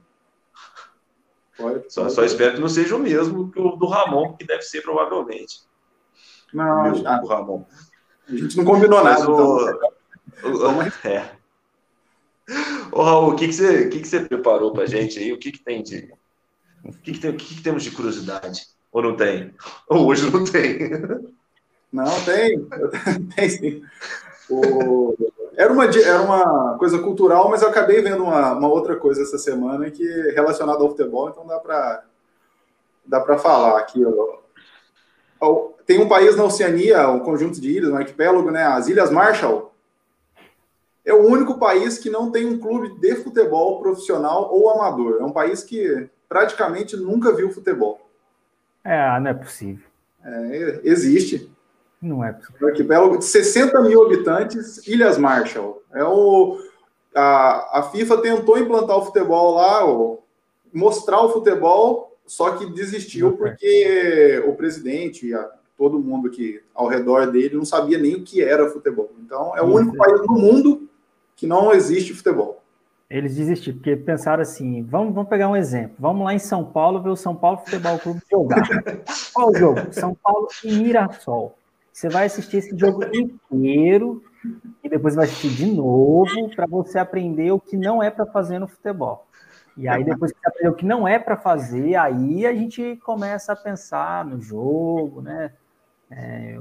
[1.58, 4.62] Pode, só, só, espero que não seja o mesmo que o do Ramon, que deve
[4.62, 5.62] ser provavelmente.
[6.54, 7.64] Não, o, ah, Ramon.
[8.28, 9.28] A gente não combinou nada.
[9.28, 9.96] O, então.
[11.04, 11.36] É.
[12.92, 15.32] Ô, Raul, o que, que, você, que, que você preparou pra gente aí?
[15.32, 16.12] O que, que tem de.
[16.84, 18.66] O que, que, tem, o que, que temos de curiosidade?
[18.92, 19.52] Ou não tem?
[19.88, 20.78] Ou hoje não tem?
[21.96, 22.68] Não, tem.
[23.34, 23.82] tem sim.
[24.50, 25.16] O...
[25.56, 29.38] Era, uma, era uma coisa cultural, mas eu acabei vendo uma, uma outra coisa essa
[29.38, 32.04] semana que é relacionada ao futebol, então dá para
[33.06, 34.02] dá para falar aqui.
[35.40, 35.70] Ó.
[35.86, 38.64] Tem um país na Oceania, um conjunto de ilhas, um arquipélago, né?
[38.64, 39.72] As Ilhas Marshall,
[41.04, 45.18] é o único país que não tem um clube de futebol profissional ou amador.
[45.20, 48.06] É um país que praticamente nunca viu futebol.
[48.84, 49.86] É, não é possível.
[50.24, 51.50] É, existe.
[52.00, 52.68] Não é possível.
[52.68, 55.82] Arquipélago de 60 mil habitantes, Ilhas Marshall.
[55.92, 56.58] É o,
[57.14, 60.22] a, a FIFA tentou implantar o futebol lá, o,
[60.72, 67.30] mostrar o futebol, só que desistiu porque o presidente, a, todo mundo que ao redor
[67.30, 69.10] dele não sabia nem o que era futebol.
[69.24, 70.88] Então, é o único país no mundo
[71.34, 72.62] que não existe futebol.
[73.08, 75.94] Eles desistiram, porque pensaram assim: vamos, vamos pegar um exemplo.
[75.98, 78.66] Vamos lá em São Paulo ver o São Paulo Futebol Clube jogar.
[79.32, 79.80] Qual o jogo?
[79.92, 81.56] São Paulo e Mirassol.
[81.96, 84.22] Você vai assistir esse jogo inteiro
[84.84, 88.58] e depois vai assistir de novo para você aprender o que não é para fazer
[88.58, 89.26] no futebol.
[89.78, 92.96] E aí, depois que você aprender o que não é para fazer, aí a gente
[92.96, 95.54] começa a pensar no jogo, né?
[96.10, 96.60] É,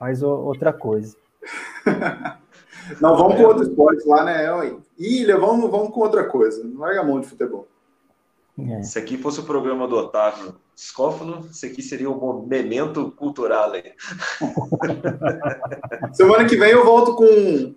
[0.00, 1.16] faz outra coisa.
[3.00, 4.46] Não, vamos com outro esporte lá, né?
[4.98, 6.64] Ilha, vamos, vamos com outra coisa.
[6.64, 7.68] Não larga a mão de futebol.
[8.58, 8.82] É.
[8.82, 13.94] Se aqui fosse o programa do Otávio Scófalo, isso aqui seria um momento cultural aí.
[16.12, 17.74] Semana que vem eu volto com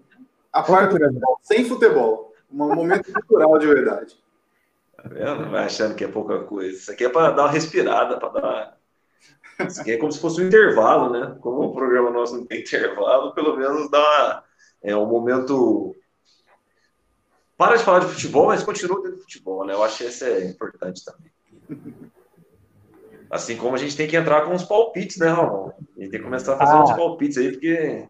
[0.51, 0.97] a parte
[1.43, 2.33] sem futebol.
[2.51, 4.17] Um momento cultural de verdade.
[4.97, 5.49] Tá vendo?
[5.49, 6.75] Vai achando que é pouca coisa.
[6.75, 8.77] Isso aqui é para dar uma respirada, para dar.
[9.65, 11.37] Isso aqui é como se fosse um intervalo, né?
[11.39, 14.43] Como o programa nosso não tem intervalo, pelo menos dá uma
[14.81, 15.95] é um momento.
[17.57, 19.73] Para de falar de futebol, mas continua dentro do futebol, né?
[19.73, 21.31] Eu acho que isso é importante também.
[23.29, 25.69] Assim como a gente tem que entrar com os palpites, né, Ramon?
[25.69, 26.83] A gente tem que começar a fazer ah.
[26.83, 28.07] uns palpites aí, porque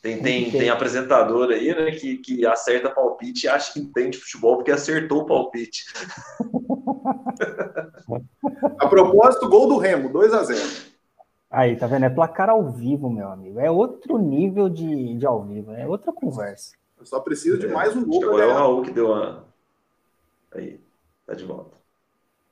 [0.00, 4.56] tem, tem, tem apresentador aí, né, que, que acerta palpite e acha que entende futebol
[4.56, 5.86] porque acertou o palpite.
[8.78, 10.60] a propósito, gol do Remo, 2 a 0
[11.50, 12.04] Aí, tá vendo?
[12.04, 13.58] É placar ao vivo, meu amigo.
[13.58, 16.76] É outro nível de, de ao vivo, é outra conversa.
[16.98, 17.72] Eu só preciso de é.
[17.72, 18.22] mais um gol.
[18.22, 19.44] Agora é o Raul que deu uma.
[20.52, 20.78] Aí,
[21.26, 21.75] tá de volta.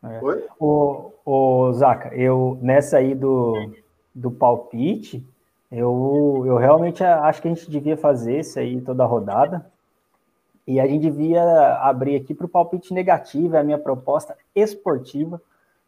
[0.05, 0.23] É.
[0.23, 0.45] Oi?
[0.61, 3.73] O, o Zaca, eu nessa aí do,
[4.15, 5.27] do palpite,
[5.71, 9.67] eu, eu realmente acho que a gente devia fazer isso aí toda rodada.
[10.67, 11.43] E a gente devia
[11.83, 15.41] abrir aqui para o palpite negativo, é a minha proposta esportiva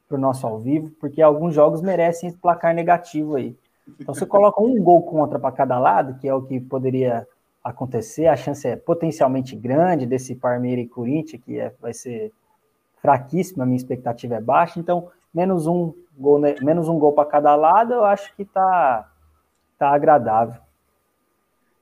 [0.09, 3.57] para o nosso ao vivo, porque alguns jogos merecem esse placar negativo aí.
[3.99, 7.27] Então você coloca um gol contra para cada lado, que é o que poderia
[7.63, 12.33] acontecer, a chance é potencialmente grande desse Parmeira e Corinthians, que é, vai ser
[13.01, 17.55] fraquíssima, a minha expectativa é baixa, então menos um gol, menos um gol para cada
[17.55, 19.11] lado, eu acho que tá,
[19.79, 20.61] tá agradável.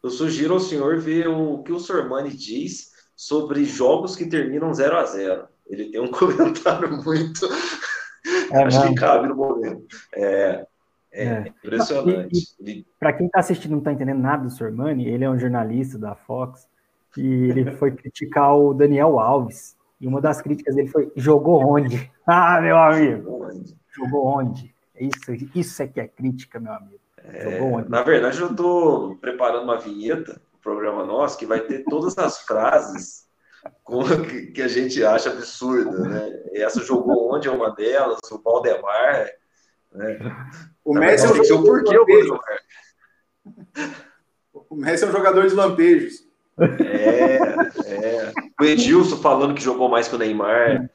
[0.03, 4.97] Eu sugiro ao senhor ver o que o Sormani diz sobre jogos que terminam 0
[4.99, 7.47] a 0 Ele tem um comentário muito.
[8.53, 9.87] É, acho que cabe no momento.
[10.15, 10.67] É,
[11.11, 11.49] é, é.
[11.49, 12.55] impressionante.
[12.99, 15.97] Para quem está assistindo e não está entendendo nada do Sormani, ele é um jornalista
[15.97, 16.69] da Fox
[17.17, 19.77] e ele foi criticar o Daniel Alves.
[20.01, 22.11] E uma das críticas dele foi: jogou onde?
[22.27, 23.51] Ah, meu amigo!
[23.95, 24.75] Jogou onde?
[24.99, 27.01] Isso, isso é que é crítica, meu amigo.
[27.23, 32.17] É, na verdade, eu estou preparando uma vinheta o programa nosso que vai ter todas
[32.17, 33.25] as frases
[34.29, 36.43] que, que, a gente acha absurda, né?
[36.53, 39.31] Essa jogou onde é uma delas, o Valdemar.
[39.93, 40.19] Né?
[40.85, 42.39] O Messi é um jogador de lampejos.
[44.53, 46.25] O Messi é um jogador de lampejos.
[46.59, 47.35] É,
[47.87, 48.33] é.
[48.61, 50.89] O Edilson falando que jogou mais que o Neymar.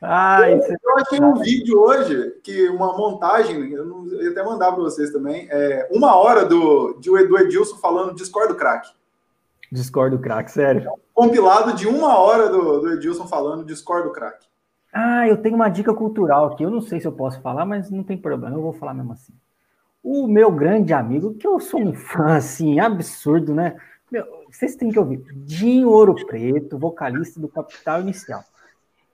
[0.00, 4.30] Ah, eu, é eu achei um vídeo hoje, que uma montagem, eu, não, eu ia
[4.30, 8.90] até mandar para vocês também, é, uma hora do, de, do Edilson falando discordo craque.
[9.70, 10.90] Discordo craque, sério.
[11.14, 14.46] Compilado de uma hora do, do Edilson falando discordo craque.
[14.92, 17.88] Ah, eu tenho uma dica cultural aqui, eu não sei se eu posso falar, mas
[17.88, 19.32] não tem problema, eu vou falar mesmo assim.
[20.02, 23.76] O meu grande amigo, que eu sou um fã, assim, absurdo, né?
[24.12, 25.24] Meu, vocês têm que ouvir.
[25.34, 28.44] Dinho Ouro Preto, vocalista do Capital Inicial.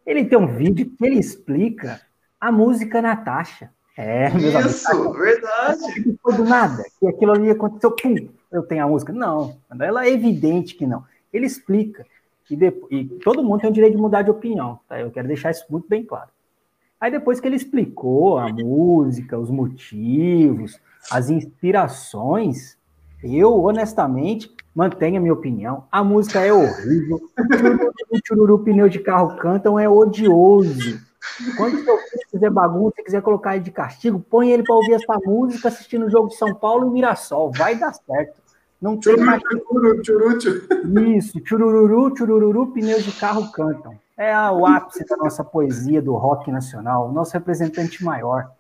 [0.04, 2.00] Ele tem um vídeo que ele explica
[2.40, 3.70] a música Natasha.
[3.96, 6.18] É, Isso, amigos, verdade.
[6.20, 9.12] Foi do nada, que aquilo ali aconteceu, pum, eu tenho a música.
[9.12, 11.04] Não, ela é evidente que não.
[11.32, 12.04] Ele explica.
[12.50, 14.98] E, depois, e todo mundo tem o direito de mudar de opinião, tá?
[14.98, 16.30] Eu quero deixar isso muito bem claro.
[17.00, 22.78] Aí depois que ele explicou a música, os motivos, as inspirações,
[23.22, 25.85] eu, honestamente, mantenho a minha opinião.
[25.90, 27.20] A música é horrível.
[28.11, 31.00] O chururu, pneu de carro cantam é odioso.
[31.57, 34.94] Quando seu filho fizer bagunça e quiser colocar ele de castigo, põe ele para ouvir
[34.94, 37.50] essa música assistindo o jogo de São Paulo e Mirassol.
[37.52, 38.35] Vai dar certo.
[38.81, 39.42] Não tem mais.
[41.16, 43.98] Isso, churururu, churururu, pneus de carro cantam.
[44.16, 48.50] É o ápice da nossa poesia do rock nacional, o nosso representante maior.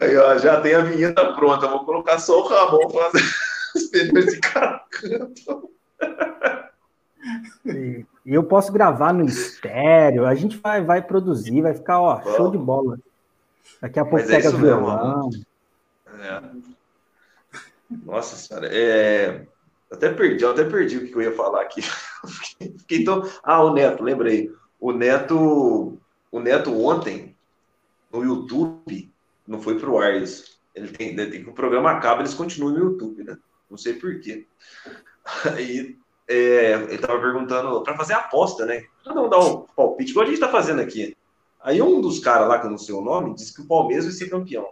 [0.00, 3.24] Aí, ó, já tem a vinheta pronta, vou colocar só o Ramon fazer
[3.76, 5.70] os pneus de carro cantam.
[7.64, 12.50] E eu posso gravar no estéreo, a gente vai, vai produzir, vai ficar, ó, show
[12.50, 12.98] de bola.
[13.80, 15.30] Daqui a pouco Mas é pega é violão.
[16.20, 16.42] É.
[18.04, 19.46] Nossa senhora, é...
[19.90, 21.82] até perdi, eu até perdi o que eu ia falar aqui.
[22.78, 23.28] Fiquei tão...
[23.42, 24.52] Ah, o Neto, lembrei.
[24.80, 25.98] O Neto,
[26.30, 27.36] o Neto ontem,
[28.12, 29.11] no YouTube,
[29.46, 30.58] não foi pro ar isso.
[30.74, 33.36] Ele tem, tem que o programa acaba, eles continuam no YouTube, né?
[33.70, 34.46] Não sei por quê.
[35.52, 35.96] Aí
[36.28, 38.84] é, ele tava perguntando para fazer aposta, né?
[39.04, 41.16] Cada um dar um palpite, igual a gente tá fazendo aqui.
[41.62, 44.04] Aí um dos caras lá, que eu não sei o nome, disse que o Palmeiras
[44.04, 44.68] vai ser campeão.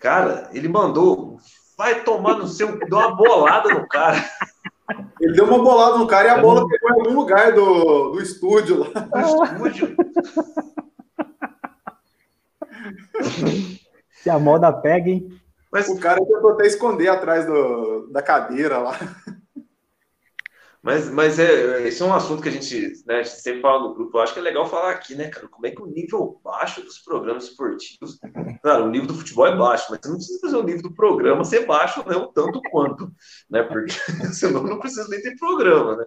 [0.00, 1.38] Cara, ele mandou
[1.78, 2.76] vai tomar no seu.
[2.76, 4.18] Deu uma bolada no cara.
[5.20, 8.22] Ele deu uma bolada no cara e a bola pegou em algum lugar do, do
[8.22, 8.88] estúdio lá.
[8.88, 9.96] Do estúdio.
[14.22, 15.28] Se a moda pega, hein?
[15.70, 15.88] Mas...
[15.88, 18.98] O cara tentou até esconder atrás do, da cadeira lá.
[20.80, 24.16] Mas, mas é, esse é um assunto que a gente, né, sempre fala no grupo.
[24.16, 25.48] Eu acho que é legal falar aqui, né, cara?
[25.48, 28.18] Como é que o nível baixo dos programas esportivos.
[28.62, 30.94] Claro, o nível do futebol é baixo, mas você não precisa fazer o nível do
[30.94, 33.12] programa ser baixo, né, o tanto quanto,
[33.50, 33.62] né?
[33.64, 33.92] Porque
[34.32, 36.06] senão não precisa nem ter programa, né?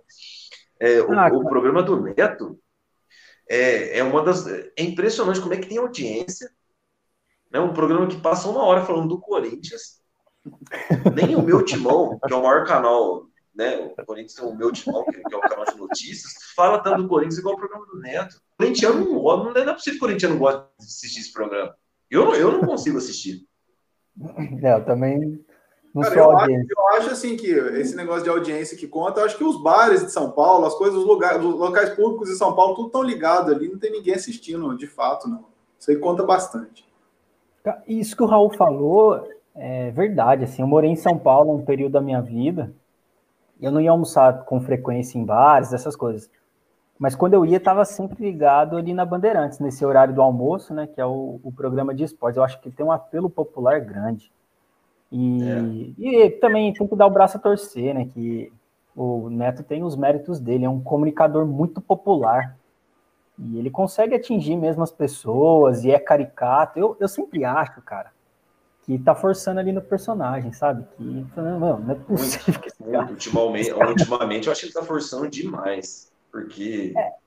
[0.80, 2.58] É, o, ah, o, programa do Neto
[3.48, 4.48] é, é uma das.
[4.48, 6.50] É impressionante como é que tem audiência.
[7.52, 10.02] Né, um programa que passa uma hora falando do Corinthians.
[11.14, 14.72] Nem o meu timão, que é o maior canal né, o Corinthians tem o meu
[14.72, 18.00] timão, que, é o canal de notícias, fala tanto do Corinthians igual o programa do
[18.00, 18.36] Neto.
[18.54, 21.76] O corintiano não, não é possível que o corintiano não goste de assistir esse programa.
[22.10, 23.46] Eu, eu não consigo assistir.
[24.64, 25.44] É, eu também
[25.94, 29.26] não Cara, eu, acho, eu acho assim que esse negócio de audiência que conta, eu
[29.26, 32.36] acho que os bares de São Paulo, as coisas, os, lugares, os locais públicos de
[32.36, 35.46] São Paulo, tudo estão ligados ali, não tem ninguém assistindo, de fato, não.
[35.78, 36.86] Isso aí conta bastante.
[37.88, 41.94] Isso que o Raul falou é verdade, assim, eu morei em São Paulo um período
[41.94, 42.72] da minha vida,
[43.62, 46.30] eu não ia almoçar com frequência em bares, essas coisas.
[46.98, 50.86] Mas quando eu ia, estava sempre ligado ali na Bandeirantes, nesse horário do almoço, né?
[50.86, 52.38] Que é o, o programa de esportes.
[52.38, 54.32] Eu acho que tem um apelo popular grande.
[55.12, 55.56] E, é.
[55.98, 58.06] e também tem que dar o braço a torcer, né?
[58.06, 58.54] Que
[58.96, 62.56] o Neto tem os méritos dele, é um comunicador muito popular.
[63.44, 66.78] E ele consegue atingir mesmo as pessoas, e é caricato.
[66.78, 68.12] Eu, eu sempre acho, cara,
[68.84, 70.86] que tá forçando ali no personagem, sabe?
[70.96, 73.10] Que não, não é possível que esse cara...
[73.10, 76.12] ultimamente, ultimamente eu acho que ele tá forçando demais.
[76.32, 76.94] Porque.
[76.96, 77.22] É.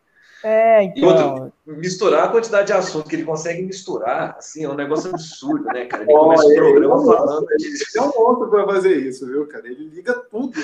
[0.46, 1.34] É, então...
[1.34, 5.64] Outro, misturar a quantidade de assunto que ele consegue misturar, assim, é um negócio absurdo,
[5.64, 6.02] né, cara?
[6.02, 7.66] Ele começa o programa falando de.
[7.66, 9.66] Ele é um outro para fazer isso, viu, cara?
[9.66, 10.60] Ele liga tudo,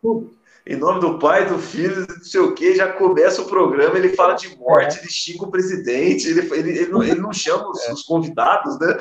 [0.00, 0.34] tudo.
[0.68, 4.10] Em nome do pai, do filho, não sei o quê, já começa o programa, ele
[4.10, 5.00] fala de morte, é.
[5.00, 7.92] ele xinga o presidente, ele, ele, ele, não, ele não chama os, é.
[7.92, 8.98] os convidados, né?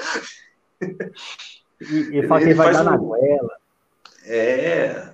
[1.81, 2.85] E, e fala que ele vai dar um...
[2.85, 3.51] na goela.
[4.25, 5.13] É,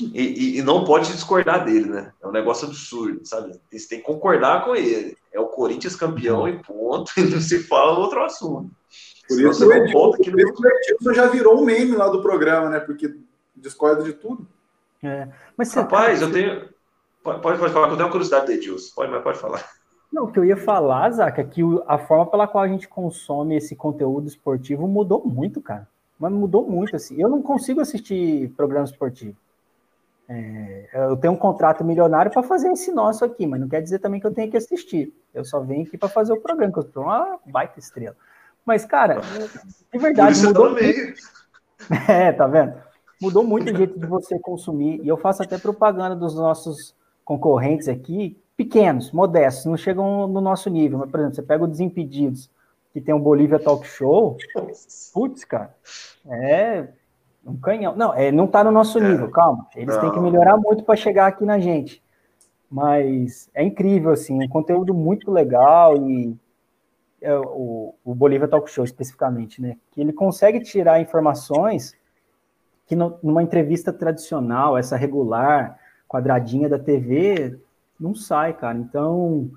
[0.00, 2.12] e, e, e, não pode discordar dele, né?
[2.20, 3.52] É um negócio absurdo, sabe?
[3.70, 5.16] Você tem que concordar com ele.
[5.32, 8.70] É o Corinthians campeão e ponto, e não se fala outro assunto.
[9.28, 10.30] Por isso, o Edilson, que...
[10.30, 12.80] isso o Edilson já virou um meme lá do programa, né?
[12.80, 13.14] Porque
[13.54, 14.46] discorda de tudo.
[15.04, 15.28] É.
[15.56, 16.26] Mas você Rapaz, tá...
[16.26, 16.68] eu tenho.
[17.22, 18.94] Pode, pode, falar, eu tenho uma curiosidade do Edilson.
[18.94, 19.64] Pode, mas pode falar.
[20.12, 22.86] Não, o que eu ia falar, Zaca, é que a forma pela qual a gente
[22.86, 25.88] consome esse conteúdo esportivo mudou muito, cara.
[26.18, 27.20] Mas mudou muito, assim.
[27.20, 29.36] Eu não consigo assistir programa esportivo.
[30.28, 33.98] É, eu tenho um contrato milionário para fazer esse nosso aqui, mas não quer dizer
[33.98, 35.12] também que eu tenho que assistir.
[35.34, 38.16] Eu só venho aqui para fazer o programa, que eu sou uma baita estrela.
[38.64, 39.20] Mas, cara,
[39.92, 40.70] de verdade, mudou.
[40.70, 41.34] Muito.
[42.08, 42.72] É, tá vendo?
[43.20, 45.00] Mudou muito o jeito de você consumir.
[45.02, 50.68] E eu faço até propaganda dos nossos concorrentes aqui, pequenos, modestos, não chegam no nosso
[50.68, 50.98] nível.
[50.98, 52.50] Mas, por exemplo, você pega o Desimpedidos,
[52.92, 54.36] que tem o Bolívia Talk Show.
[55.12, 55.74] Putz, cara,
[56.26, 56.88] é
[57.46, 57.96] um canhão.
[57.96, 59.08] Não, é, não está no nosso é.
[59.08, 59.66] nível, calma.
[59.74, 60.00] Eles não.
[60.02, 62.02] têm que melhorar muito para chegar aqui na gente.
[62.70, 66.36] Mas é incrível, assim, um conteúdo muito legal e
[67.20, 69.76] é, o, o Bolívia Talk Show especificamente, né?
[69.92, 71.94] Que ele consegue tirar informações
[72.86, 77.58] que no, numa entrevista tradicional, essa regular, quadradinha da TV,
[77.98, 78.76] não sai, cara.
[78.78, 79.50] Então,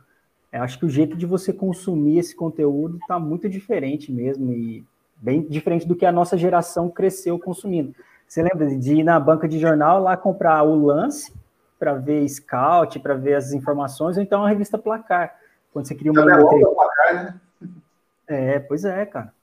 [0.52, 4.86] acho que o jeito de você consumir esse conteúdo está muito diferente mesmo e
[5.16, 7.94] bem diferente do que a nossa geração cresceu consumindo.
[8.28, 11.34] Você lembra de ir na banca de jornal lá comprar o lance
[11.80, 15.36] para ver scout, para ver as informações, ou então a revista Placar,
[15.72, 17.40] quando você queria uma placar, né?
[18.28, 19.34] É, pois é, cara.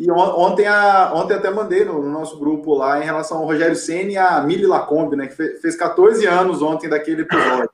[0.00, 3.76] E ontem, a, ontem até mandei no, no, nosso grupo lá em relação ao Rogério
[3.76, 5.26] Senna e a Mili Lacombe, né?
[5.26, 7.68] Que fez 14 anos ontem daquele episódio.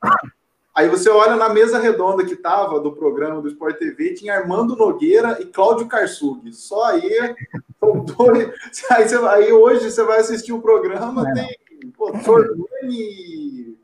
[0.75, 4.75] Aí você olha na mesa redonda que tava do programa do Sport TV, tinha Armando
[4.75, 6.53] Nogueira e Cláudio Karsug.
[6.53, 7.37] Só aí,
[7.81, 8.51] dois,
[8.91, 11.33] aí, você, aí, hoje você vai assistir o programa, é.
[11.33, 13.79] tem pô, Sormani,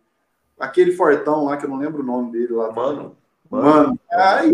[0.59, 2.73] aquele fortão lá, que eu não lembro o nome dele lá.
[2.73, 3.17] Mano.
[3.49, 3.69] Mano.
[3.69, 4.01] Mano.
[4.11, 4.53] Aí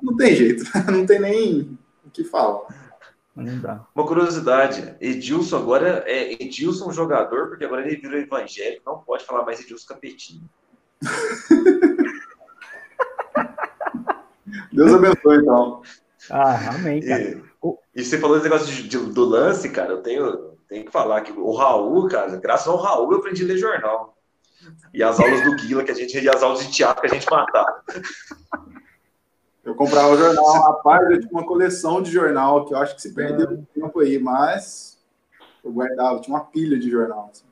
[0.00, 2.79] não tem jeito, não tem nem o que falar.
[3.94, 9.44] Uma curiosidade, Edilson agora é Edilson jogador, porque agora ele virou evangélico, não pode falar
[9.44, 10.48] mais Edilson Capetinho.
[14.72, 15.82] Deus abençoe, então.
[16.30, 17.22] Ah, amém, cara.
[17.22, 17.42] E,
[17.94, 21.20] e você falou esse negócio de, de, do lance, cara, eu tenho, tenho que falar
[21.22, 24.16] que o Raul, cara, graças ao Raul eu aprendi a ler jornal.
[24.92, 27.14] E as aulas do Guila que a gente, e as aulas de teatro que a
[27.14, 27.82] gente matava.
[29.64, 33.02] Eu comprava o jornal, rapaz, eu tinha uma coleção de jornal que eu acho que
[33.02, 34.98] se perdeu um tempo aí, mas
[35.62, 37.28] eu guardava, tinha uma pilha de jornal.
[37.30, 37.44] Assim.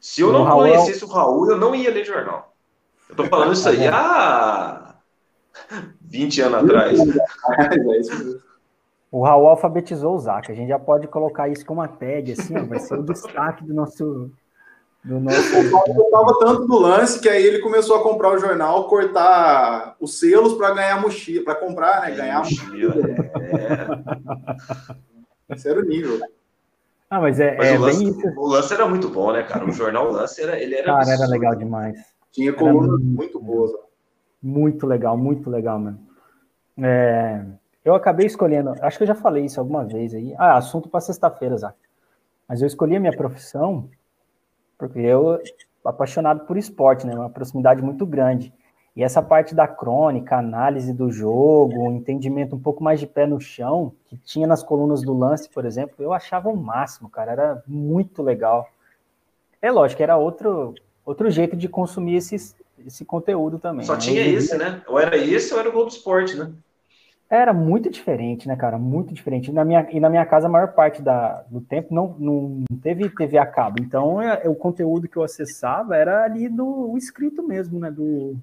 [0.00, 2.54] Se eu não o conhecesse o Raul, eu não ia ler jornal.
[3.08, 4.96] Eu tô falando isso aí há
[6.00, 6.98] 20 anos atrás.
[9.10, 10.50] O Raul alfabetizou o Zac.
[10.50, 13.64] A gente já pode colocar isso como uma tag, assim, ó, vai ser o destaque
[13.64, 14.30] do nosso.
[15.06, 15.60] Do nosso...
[15.60, 19.94] O Paulo gostava tanto do lance que aí ele começou a comprar o jornal, cortar
[20.00, 22.10] os selos para ganhar mochila, para comprar, né?
[22.10, 22.94] Ganhar mochila.
[25.48, 25.54] É.
[25.54, 26.18] Esse era o nível.
[27.08, 28.28] Ah, mas é, mas é o, lance, isso.
[28.36, 29.64] o lance era muito bom, né, cara?
[29.64, 30.86] O jornal Lance era, ele era.
[30.86, 31.22] Cara, absurdo.
[31.22, 32.04] era legal demais.
[32.32, 33.70] Tinha colunas muito, muito boas.
[34.42, 36.00] Muito legal, muito legal, mano.
[36.82, 37.44] É,
[37.84, 40.34] eu acabei escolhendo, acho que eu já falei isso alguma vez aí.
[40.36, 41.76] Ah, assunto para sexta-feira, Zac.
[42.48, 43.88] Mas eu escolhi a minha profissão
[44.78, 45.40] porque eu
[45.84, 47.14] apaixonado por esporte, né?
[47.14, 48.52] Uma proximidade muito grande.
[48.96, 53.38] E essa parte da crônica, análise do jogo, entendimento um pouco mais de pé no
[53.38, 57.32] chão, que tinha nas colunas do lance, por exemplo, eu achava o máximo, cara.
[57.32, 58.66] Era muito legal.
[59.60, 60.74] É lógico, era outro,
[61.04, 62.56] outro jeito de consumir esses,
[62.86, 63.84] esse conteúdo também.
[63.84, 63.98] Só né?
[63.98, 64.82] tinha esse, né?
[64.88, 66.50] Ou era esse ou era o Globo Esporte, né?
[67.28, 68.78] Era muito diferente, né, cara?
[68.78, 69.50] Muito diferente.
[69.50, 72.64] E na minha, e na minha casa, a maior parte da, do tempo não, não
[72.80, 73.82] teve TV a cabo.
[73.82, 77.90] Então, é, é, o conteúdo que eu acessava era ali do escrito mesmo, né?
[77.90, 78.36] Do,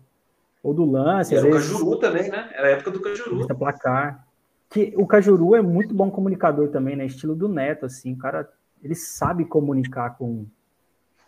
[0.61, 1.34] Ou do lance.
[1.34, 2.49] Era o Cajuru também, né?
[2.53, 3.47] Era a época do Cajuru.
[3.55, 4.27] Placar.
[4.69, 7.05] Que o Cajuru é muito bom comunicador também, né?
[7.05, 8.13] Estilo do Neto, assim.
[8.13, 8.49] O cara,
[8.84, 10.45] ele sabe comunicar com,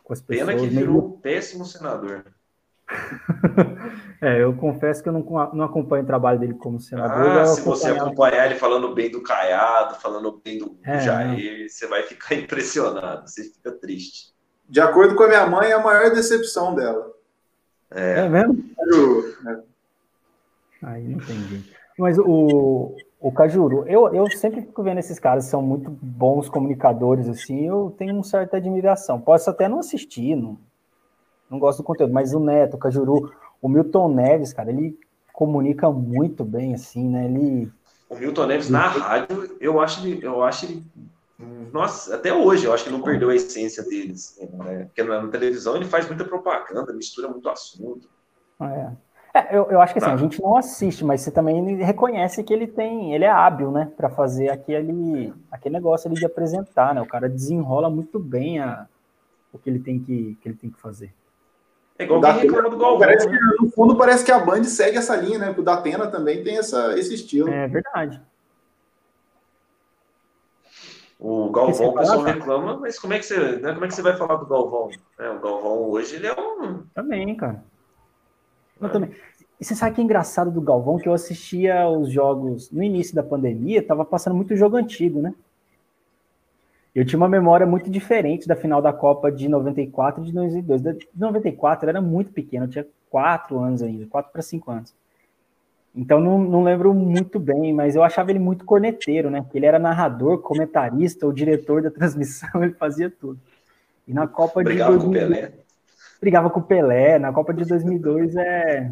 [0.03, 0.49] com as pessoas.
[0.49, 2.25] Pena que virou um péssimo senador.
[4.21, 5.23] é, eu confesso que eu não,
[5.53, 7.39] não acompanho o trabalho dele como senador.
[7.39, 11.87] Ah, se você acompanhar ele falando bem do Caiado, falando bem do é, Jair, você
[11.87, 14.33] vai ficar impressionado, você fica triste.
[14.67, 17.11] De acordo com a minha mãe, é a maior decepção dela.
[17.91, 18.63] É, é mesmo?
[19.47, 19.59] É.
[20.83, 21.73] Aí não entendi.
[21.97, 27.27] Mas o, o Cajuru, eu, eu sempre fico vendo esses caras, são muito bons comunicadores,
[27.29, 29.21] assim, eu tenho uma certa admiração.
[29.21, 30.57] Posso até não assistir, não,
[31.49, 33.31] não gosto do conteúdo, mas o Neto, o Cajuru,
[33.61, 34.97] o Milton Neves, cara, ele
[35.33, 37.25] comunica muito bem, assim, né?
[37.25, 37.71] Ele.
[38.09, 40.83] O Milton Neves na rádio, eu acho ele, eu acho ele.
[41.71, 44.39] Nossa, até hoje eu acho que não perdeu a essência deles.
[44.53, 44.85] Né?
[44.85, 48.07] Porque na, televisão ele faz muita propaganda, mistura muito assunto.
[48.61, 48.91] É.
[49.33, 52.53] É, eu, eu acho que assim, a gente não assiste, mas você também reconhece que
[52.53, 57.01] ele tem, ele é hábil, né, para fazer aquele, aquele negócio ali de apresentar, né?
[57.01, 58.87] O cara desenrola muito bem a,
[59.51, 61.13] o que ele tem que, que ele tem que fazer.
[61.97, 62.99] É igual quem reclama do Galvão.
[62.99, 63.37] Parece né?
[63.37, 65.45] que, no fundo, parece que a Band segue essa linha, né?
[65.47, 67.49] Porque o Datena também tem essa, esse estilo.
[67.49, 68.21] É verdade.
[71.17, 74.01] O Galvão, o pessoal reclama, mas como é que você, né, como é que você
[74.01, 74.89] vai falar do Galvão?
[75.17, 76.83] É, o Galvão hoje, ele é um...
[76.93, 77.63] Também, cara.
[78.79, 78.91] Eu é.
[78.91, 79.11] também.
[79.59, 83.15] E você sabe que é engraçado do Galvão, que eu assistia os jogos no início
[83.15, 85.33] da pandemia, tava passando muito jogo antigo, né?
[86.95, 90.81] Eu tinha uma memória muito diferente da final da Copa de 94 e de 2002.
[90.81, 94.95] De 94 era muito pequeno, eu tinha quatro anos ainda, quatro para cinco anos.
[95.93, 99.45] Então não, não, lembro muito bem, mas eu achava ele muito corneteiro, né?
[99.53, 103.39] Ele era narrador, comentarista, o diretor da transmissão, ele fazia tudo.
[104.07, 105.53] E na Copa Brigava de 2002, com o Pelé.
[106.21, 107.19] Brigava com o Pelé.
[107.19, 108.91] Na Copa de 2002 é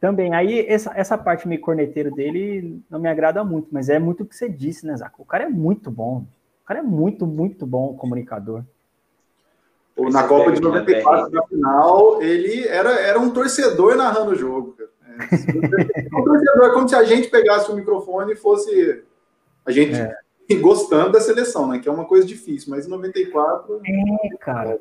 [0.00, 0.34] também.
[0.34, 4.26] Aí essa, essa parte meio corneteiro dele não me agrada muito, mas é muito o
[4.26, 5.22] que você disse, né, Zaco?
[5.22, 6.26] O cara é muito bom.
[6.64, 8.64] O cara é muito, muito bom comunicador.
[9.98, 14.74] na Copa de 94, na final, ele era, era um torcedor narrando o jogo.
[14.80, 15.12] É,
[16.18, 19.04] um torcedor, como se a gente pegasse o microfone e fosse
[19.66, 20.16] a gente é.
[20.56, 21.80] gostando da seleção, né?
[21.80, 23.82] Que é uma coisa difícil, mas em 94.
[23.84, 24.80] É, cara.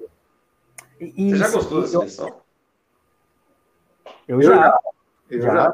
[1.01, 2.41] E, Você já gostou da seleção?
[4.25, 4.79] Eu, eu já.
[5.29, 5.53] Eu já.
[5.53, 5.73] já.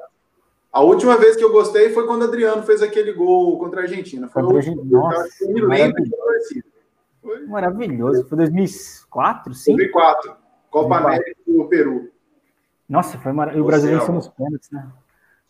[0.71, 3.83] A última vez que eu gostei foi quando o Adriano fez aquele gol contra a
[3.83, 4.27] Argentina.
[4.27, 4.53] Foi o
[4.85, 6.03] Nossa, eu me lembro
[7.21, 7.45] foi...
[7.45, 8.25] Maravilhoso.
[8.27, 9.75] Foi 2004, sim?
[9.75, 10.35] 2004.
[10.69, 11.07] Copa 2004.
[11.07, 12.11] América do Peru.
[12.87, 13.63] Nossa, foi maravilhoso.
[13.63, 14.87] E o Brasil venceu nos pênaltis, né?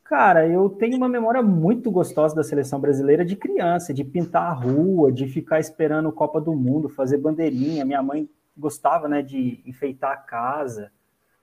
[0.04, 4.54] Cara, eu tenho uma memória muito gostosa da seleção brasileira de criança, de pintar a
[4.54, 7.86] rua, de ficar esperando Copa do Mundo, fazer bandeirinha.
[7.86, 10.92] Minha mãe gostava, né, de enfeitar a casa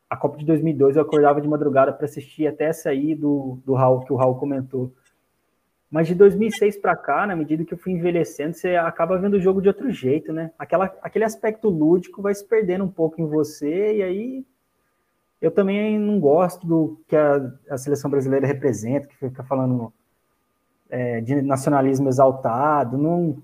[0.08, 3.74] a Copa de 2002 eu acordava de madrugada para assistir até essa aí do, do
[3.74, 4.92] Raul, que o Raul comentou.
[5.90, 9.40] Mas de 2006 para cá, na medida que eu fui envelhecendo, você acaba vendo o
[9.40, 10.50] jogo de outro jeito, né?
[10.58, 14.46] Aquela, aquele aspecto lúdico vai se perdendo um pouco em você, e aí
[15.40, 19.92] eu também não gosto do que a, a seleção brasileira representa, que fica falando
[20.88, 23.42] é, de nacionalismo exaltado, não,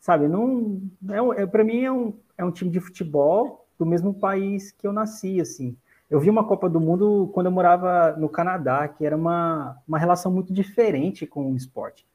[0.00, 4.12] sabe, não, é, é para mim é um, é um time de futebol do mesmo
[4.12, 5.76] país que eu nasci, assim.
[6.10, 9.98] Eu vi uma Copa do Mundo quando eu morava no Canadá, que era uma, uma
[9.98, 12.06] relação muito diferente com o esporte.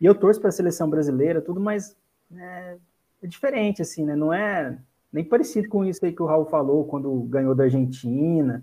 [0.00, 1.96] E eu torço para a seleção brasileira, tudo, mas
[2.36, 2.76] é,
[3.22, 4.14] é, diferente, assim, né?
[4.14, 4.78] Não é
[5.12, 8.62] nem parecido com isso aí que o Raul falou quando ganhou da Argentina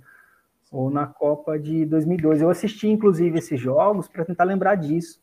[0.71, 2.41] ou na Copa de 2002.
[2.41, 5.19] Eu assisti, inclusive, esses jogos para tentar lembrar disso.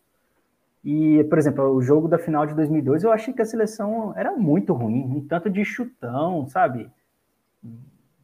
[0.84, 4.32] E, por exemplo, o jogo da final de 2002, eu achei que a seleção era
[4.32, 6.90] muito ruim, um tanto de chutão, sabe?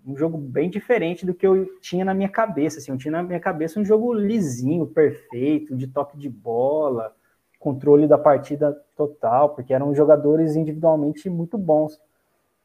[0.07, 2.79] Um jogo bem diferente do que eu tinha na minha cabeça.
[2.79, 7.15] Assim, eu tinha na minha cabeça um jogo lisinho, perfeito, de toque de bola,
[7.59, 12.01] controle da partida total, porque eram jogadores individualmente muito bons.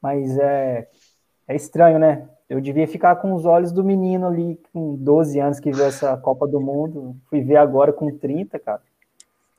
[0.01, 0.88] Mas é,
[1.47, 2.28] é estranho, né?
[2.49, 6.15] Eu devia ficar com os olhos do menino ali, com 12 anos, que viu essa
[6.17, 7.15] Copa do Mundo.
[7.30, 8.82] Fui ver agora com 30, cara.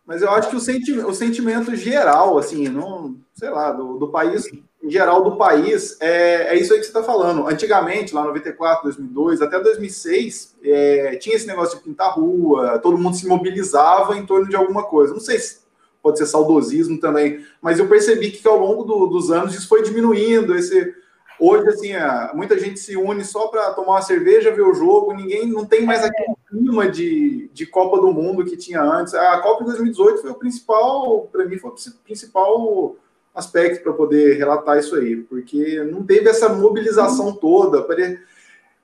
[0.06, 4.08] Mas eu acho que o, senti o sentimento geral, assim, não, sei lá, do, do
[4.08, 4.48] país
[4.82, 7.48] em geral do país, é, é isso aí que você está falando.
[7.48, 13.16] Antigamente, lá 94, 2002, até 2006, é, tinha esse negócio de pintar rua, todo mundo
[13.16, 15.12] se mobilizava em torno de alguma coisa.
[15.12, 15.58] Não sei se
[16.00, 19.68] pode ser saudosismo também, mas eu percebi que, que ao longo do, dos anos isso
[19.68, 20.54] foi diminuindo.
[20.54, 20.94] Esse,
[21.40, 25.12] hoje, assim, é, muita gente se une só para tomar uma cerveja, ver o jogo,
[25.12, 29.12] ninguém não tem mais aquele clima de, de Copa do Mundo que tinha antes.
[29.12, 31.74] A Copa de 2018 foi o principal, para mim, foi o
[32.04, 32.96] principal
[33.38, 37.86] aspectos para poder relatar isso aí, porque não teve essa mobilização toda.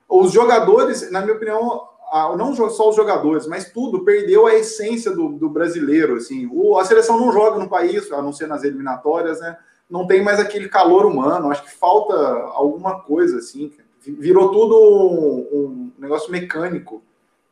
[0.07, 1.89] Os jogadores, na minha opinião,
[2.37, 6.15] não só os jogadores, mas tudo perdeu a essência do, do brasileiro.
[6.15, 9.57] Assim, o, a seleção não joga no país, a não ser nas eliminatórias, né?
[9.89, 11.51] Não tem mais aquele calor humano.
[11.51, 13.73] Acho que falta alguma coisa assim.
[13.99, 17.03] Virou tudo um, um negócio mecânico.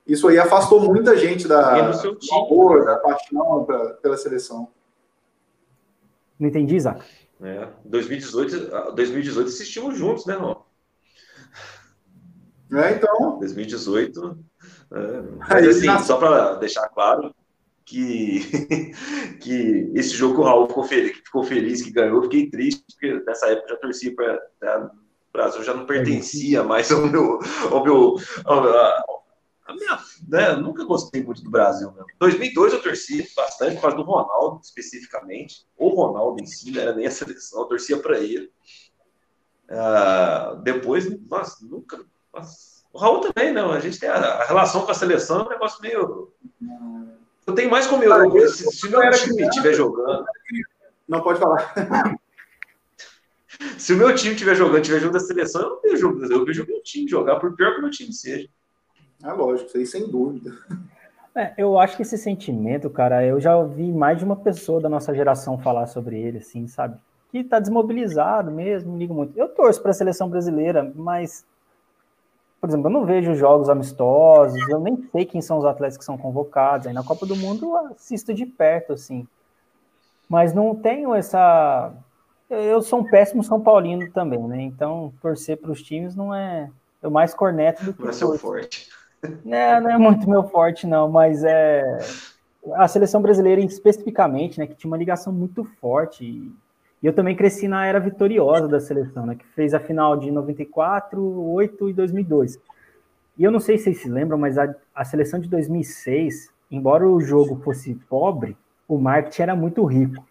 [0.08, 4.70] Isso aí afastou muita gente da, do amor, da paixão pra, pela seleção.
[6.40, 7.04] Não entendi, Isaac.
[7.42, 10.64] É, 2018, 2018 assistimos juntos, né, Ron?
[12.74, 13.40] É, então.
[13.40, 14.38] 2018.
[14.92, 17.34] É, mas assim, só para deixar claro
[17.86, 18.40] que,
[19.42, 23.24] que esse jogo que o Raul ficou feliz, ficou feliz que ganhou, fiquei triste, porque
[23.26, 24.92] nessa época já torcia para.
[25.30, 27.40] O Brasil já não pertencia mais ao meu.
[27.72, 28.16] Ao meu
[28.46, 29.04] ao, a,
[29.66, 30.00] a minha,
[30.34, 31.92] né, nunca gostei muito do Brasil.
[31.92, 32.08] Mesmo.
[32.20, 35.66] 2002 eu torci bastante por causa do Ronaldo, especificamente.
[35.78, 38.52] O Ronaldo em si, não era nem a seleção, eu torcia para ele.
[39.70, 42.04] Uh, depois, nossa, nunca
[42.92, 43.72] o Raul também, não.
[43.72, 46.32] A gente tem a, a, relação com a seleção é um negócio meio.
[47.46, 48.50] Eu tenho mais como eu.
[48.50, 50.26] Se, se meu time estiver jogando.
[51.08, 51.74] Não pode falar.
[53.78, 56.64] se o meu time estiver jogando, estiver jogando da seleção, eu não vejo, eu vejo
[56.64, 58.48] o meu time jogar, por pior que o meu time seja.
[59.24, 60.52] É lógico, isso aí sem dúvida.
[61.36, 64.88] É, eu acho que esse sentimento, cara, eu já ouvi mais de uma pessoa da
[64.88, 66.98] nossa geração falar sobre ele, assim, sabe?
[67.32, 69.36] Que tá desmobilizado mesmo, não ligo muito.
[69.36, 71.44] Eu torço para a seleção brasileira, mas
[72.64, 76.06] por exemplo, eu não vejo jogos amistosos, eu nem sei quem são os atletas que
[76.06, 76.88] são convocados.
[76.88, 79.28] Aí na Copa do Mundo eu assisto de perto, assim.
[80.30, 81.92] Mas não tenho essa.
[82.50, 84.62] Eu sou um péssimo São Paulino também, né?
[84.62, 86.70] Então, torcer para os times não é.
[87.02, 88.02] Eu mais corneto do que.
[88.02, 88.90] Não é seu forte.
[89.46, 91.98] É, não é muito meu forte, não, mas é.
[92.76, 97.68] A seleção brasileira, especificamente, né, que tinha uma ligação muito forte e eu também cresci
[97.68, 102.58] na era vitoriosa da seleção, né, que fez a final de 94, 8 e 2002.
[103.38, 107.06] E eu não sei se vocês se lembram, mas a, a seleção de 2006, embora
[107.06, 108.56] o jogo fosse pobre,
[108.88, 110.26] o marketing era muito rico.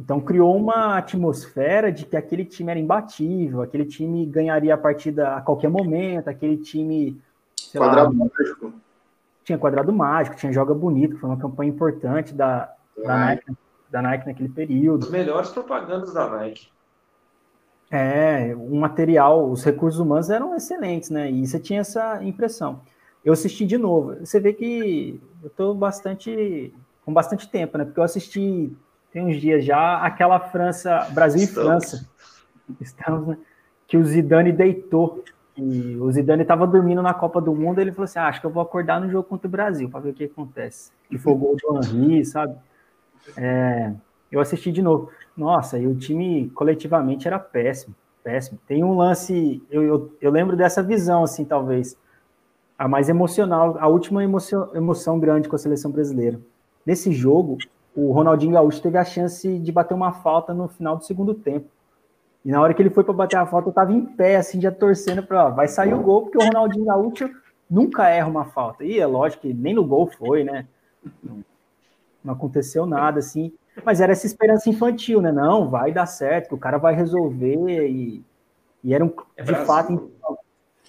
[0.00, 5.36] Então criou uma atmosfera de que aquele time era imbatível, aquele time ganharia a partida
[5.36, 7.20] a qualquer momento, aquele time.
[7.78, 8.72] Quadrado lá, mágico.
[9.42, 13.52] Tinha quadrado mágico, tinha joga bonito, foi uma campanha importante da, da Nike
[13.94, 15.04] da Nike naquele período.
[15.04, 16.68] Os melhores propagandas da Nike.
[17.90, 21.30] É, o material, os recursos humanos eram excelentes, né?
[21.30, 22.80] E você tinha essa impressão.
[23.24, 24.16] Eu assisti de novo.
[24.18, 27.84] Você vê que eu estou bastante com bastante tempo, né?
[27.84, 28.76] Porque eu assisti
[29.12, 31.84] tem uns dias já aquela França, Brasil Estamos.
[31.84, 32.10] e França.
[32.80, 33.38] Estamos, né?
[33.86, 35.22] Que o Zidane deitou.
[35.56, 37.80] E o Zidane estava dormindo na Copa do Mundo.
[37.80, 40.00] ele falou assim: ah, acho que eu vou acordar no jogo contra o Brasil para
[40.00, 40.90] ver o que acontece.
[41.08, 42.56] Que foi o gol do Henry, sabe?
[43.36, 43.92] É,
[44.30, 45.10] eu assisti de novo.
[45.36, 48.58] Nossa, e o time coletivamente era péssimo, péssimo.
[48.66, 51.96] Tem um lance, eu, eu, eu lembro dessa visão, assim, talvez,
[52.78, 56.40] a mais emocional, a última emoção, emoção grande com a seleção brasileira.
[56.84, 57.58] Nesse jogo,
[57.94, 61.66] o Ronaldinho Gaúcho teve a chance de bater uma falta no final do segundo tempo.
[62.44, 64.60] E na hora que ele foi para bater a falta, eu estava em pé, assim,
[64.60, 67.30] já torcendo para, vai sair o gol, porque o Ronaldinho Gaúcho
[67.70, 68.84] nunca erra uma falta.
[68.84, 70.66] E é lógico que nem no gol foi, né?
[72.24, 73.52] não aconteceu nada, assim.
[73.84, 75.30] Mas era essa esperança infantil, né?
[75.30, 77.88] Não, vai dar certo, o cara vai resolver.
[77.88, 78.24] E,
[78.82, 79.66] e era um, é de Brasil.
[79.66, 80.10] fato,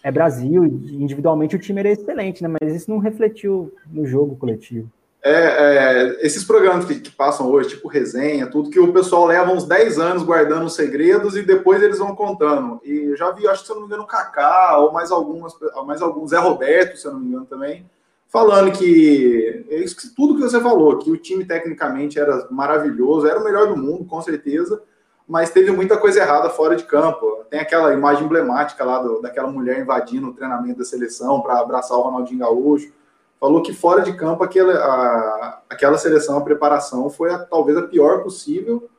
[0.04, 2.50] é Brasil, individualmente o time era excelente, né?
[2.62, 4.90] Mas isso não refletiu no jogo coletivo.
[5.28, 9.52] É, é, esses programas que, que, passam hoje, tipo resenha, tudo que o pessoal leva
[9.52, 12.80] uns 10 anos guardando os segredos e depois eles vão contando.
[12.86, 15.12] E eu já vi, acho que se eu não me engano, o Kaká, ou mais
[15.12, 15.52] algumas,
[15.88, 17.90] mais alguns, Zé Roberto, se eu não me engano também,
[18.28, 23.40] falando que é isso, tudo que você falou, que o time tecnicamente era maravilhoso, era
[23.40, 24.80] o melhor do mundo, com certeza,
[25.28, 27.44] mas teve muita coisa errada fora de campo.
[27.50, 31.98] Tem aquela imagem emblemática lá do, daquela mulher invadindo o treinamento da seleção para abraçar
[31.98, 32.94] o Ronaldinho Gaúcho.
[33.40, 37.84] Falou que fora de campo aquela, a, aquela seleção, a preparação foi a, talvez a
[37.84, 38.90] pior possível,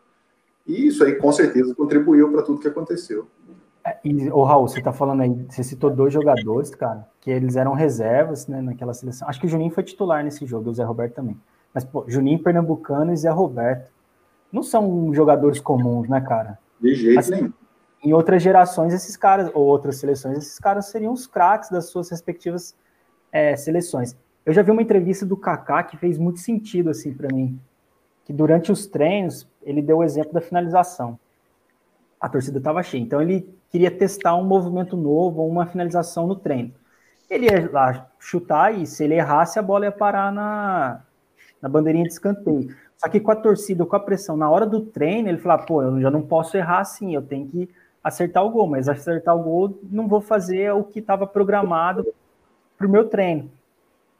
[0.67, 3.27] e isso aí com certeza contribuiu para tudo que aconteceu.
[4.05, 7.73] E, ô Raul, você tá falando aí, você citou dois jogadores, cara, que eles eram
[7.73, 9.29] reservas, né, naquela seleção.
[9.29, 11.39] Acho que o Juninho foi titular nesse jogo, o Zé Roberto também.
[11.73, 13.91] Mas, pô, Juninho Pernambucano e Zé Roberto
[14.51, 16.59] não são jogadores comuns, né, cara?
[16.81, 17.53] De jeito assim, nenhum.
[18.03, 22.11] Em outras gerações, esses caras, ou outras seleções, esses caras seriam os craques das suas
[22.11, 22.77] respectivas
[23.31, 24.17] é, seleções.
[24.47, 27.61] Eu já vi uma entrevista do Kaká que fez muito sentido, assim, para mim.
[28.25, 31.19] Que durante os treinos, ele deu o exemplo da finalização
[32.21, 33.03] a torcida estava cheia.
[33.03, 36.73] Então ele queria testar um movimento novo uma finalização no treino.
[37.29, 41.03] Ele ia lá chutar e se ele errasse, a bola ia parar na,
[41.61, 42.75] na bandeirinha de escanteio.
[42.97, 45.83] Só que com a torcida, com a pressão, na hora do treino, ele falou: pô,
[45.83, 47.69] eu já não posso errar assim, eu tenho que
[48.03, 52.07] acertar o gol, mas acertar o gol não vou fazer o que estava programado
[52.79, 53.51] para o meu treino.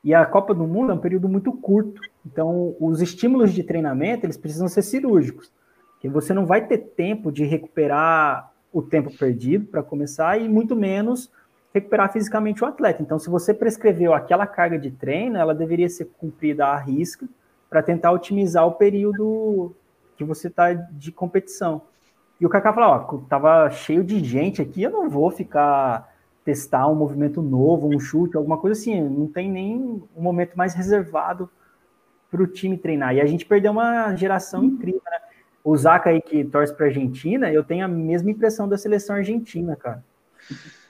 [0.07, 2.01] E a Copa do Mundo é um período muito curto.
[2.25, 5.51] Então, os estímulos de treinamento, eles precisam ser cirúrgicos.
[5.95, 10.77] Porque você não vai ter tempo de recuperar o tempo perdido para começar e muito
[10.77, 11.29] menos
[11.75, 13.03] recuperar fisicamente o atleta.
[13.03, 17.27] Então, se você prescreveu aquela carga de treino, ela deveria ser cumprida à risca
[17.69, 19.75] para tentar otimizar o período
[20.17, 21.83] que você está de competição.
[22.41, 26.15] E o Kaká falou, ó, tava cheio de gente aqui, eu não vou ficar
[26.47, 29.03] testar um movimento novo, um chute, alguma coisa assim.
[29.03, 29.77] Não tem nem
[30.17, 31.51] um momento mais reservado
[32.31, 33.17] para o time treinar.
[33.17, 35.19] E a gente perdeu uma geração incrível, né?
[35.65, 39.17] O Zaca aí que torce para a Argentina, eu tenho a mesma impressão da seleção
[39.17, 40.05] argentina, cara.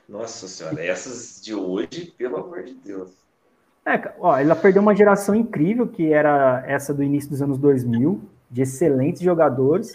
[0.06, 3.10] Nossa senhora, essas de hoje, pelo amor de Deus.
[3.86, 8.20] É, ó, ela perdeu uma geração incrível, que era essa do início dos anos 2000,
[8.50, 9.94] de excelentes jogadores,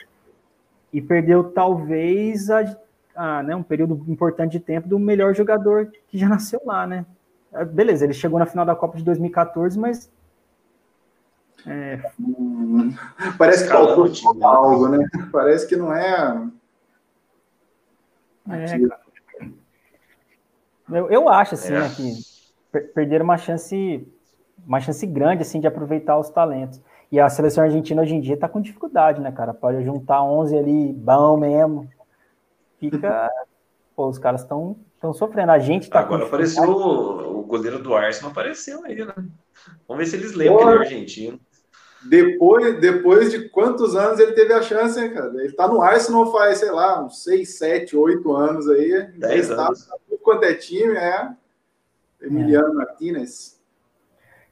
[0.92, 2.64] e perdeu talvez a,
[3.16, 7.06] a, né, um período importante de tempo do melhor jogador que já nasceu lá, né?
[7.54, 10.12] É, beleza, ele chegou na final da Copa de 2014, mas.
[11.66, 12.00] É...
[13.38, 14.10] Parece que faltou
[14.44, 15.06] algo, né?
[15.32, 16.50] Parece que não é.
[18.50, 18.76] É,
[20.90, 21.80] eu, eu acho assim, é.
[21.80, 22.14] né, que
[22.72, 24.08] per perderam uma chance,
[24.66, 26.82] uma chance grande assim de aproveitar os talentos.
[27.12, 29.54] E a seleção argentina hoje em dia está com dificuldade, né, cara?
[29.54, 31.90] Pode juntar 11 ali, bom mesmo,
[32.90, 33.30] fica.
[33.96, 35.52] Pô, os caras estão estão sofrendo.
[35.52, 36.00] A gente tá.
[36.00, 39.14] Agora apareceu o, o goleiro do Arsenal, apareceu aí, né?
[39.88, 40.72] Vamos ver se eles lembram Porra.
[40.72, 41.40] que ele é argentino.
[42.04, 45.32] Depois, depois de quantos anos ele teve a chance, hein, cara?
[45.36, 49.12] Ele tá no Arsenal faz, sei lá, uns 6, 7, 8 anos aí.
[49.18, 49.86] 10 anos.
[49.86, 51.30] Tá, tudo quanto é time, é.
[52.20, 52.74] Emiliano é.
[52.74, 53.60] Martinez.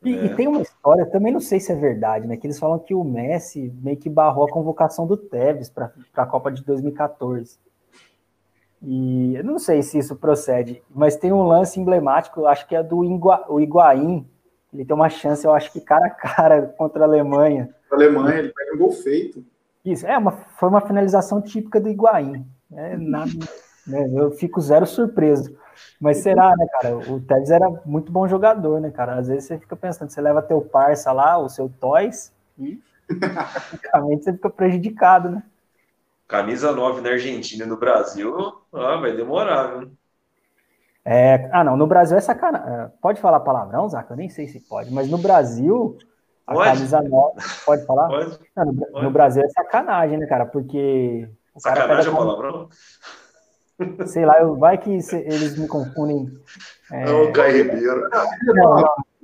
[0.03, 0.25] E, é.
[0.25, 2.37] e, tem uma história, também não sei se é verdade, né?
[2.37, 6.25] Que eles falam que o Messi meio que barrou a convocação do Tevez para a
[6.25, 7.57] Copa de 2014.
[8.81, 12.81] E eu não sei se isso procede, mas tem um lance emblemático, acho que é
[12.81, 14.25] do Igua, o Higuaín.
[14.73, 17.69] Ele tem uma chance, eu acho que cara a cara contra a Alemanha.
[17.91, 19.43] A Alemanha, ele pega um gol feito.
[19.83, 22.45] Isso, é uma, foi uma finalização típica do Higuaín.
[22.71, 23.31] É, nada,
[23.87, 25.57] né, eu fico zero surpreso.
[25.99, 26.97] Mas será, né, cara?
[26.97, 29.15] O Tevez era muito bom jogador, né, cara?
[29.15, 34.25] Às vezes você fica pensando, você leva teu parça lá, o seu Toys, e praticamente
[34.25, 35.43] você fica prejudicado, né?
[36.29, 39.91] Camisa 9 na Argentina e no Brasil, ah, vai demorar, viu?
[41.03, 42.71] É, ah, não, no Brasil é sacanagem.
[42.71, 44.13] É, pode falar palavrão, Zaca?
[44.13, 45.97] Eu nem sei se pode, mas no Brasil,
[46.45, 46.69] a pode?
[46.69, 47.41] camisa 9.
[47.65, 48.07] Pode falar?
[48.09, 48.39] Pode.
[48.55, 49.05] Não, no, pode.
[49.05, 50.45] no, Brasil é sacanagem, né, cara?
[50.45, 51.27] Porque.
[51.57, 52.69] sacanagem é palavrão?
[54.05, 56.29] Sei lá, vai que se, eles me confundem.
[56.91, 58.07] É, o Caio Ribeiro.
[58.11, 58.81] Não,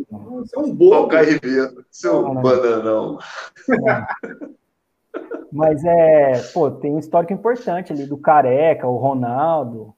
[0.10, 0.40] não.
[0.40, 1.86] Você é um bom Caio Ribeiro.
[1.92, 3.20] Seu bananão.
[5.52, 9.96] Mas é, pô, tem um histórico importante ali do Careca, o Ronaldo.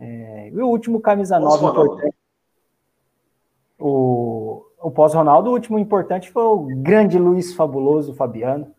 [0.00, 2.16] É, e o último camisa 9 importante.
[3.78, 8.74] O, o pós-Ronaldo, o último importante foi o grande Luiz Fabuloso Fabiano,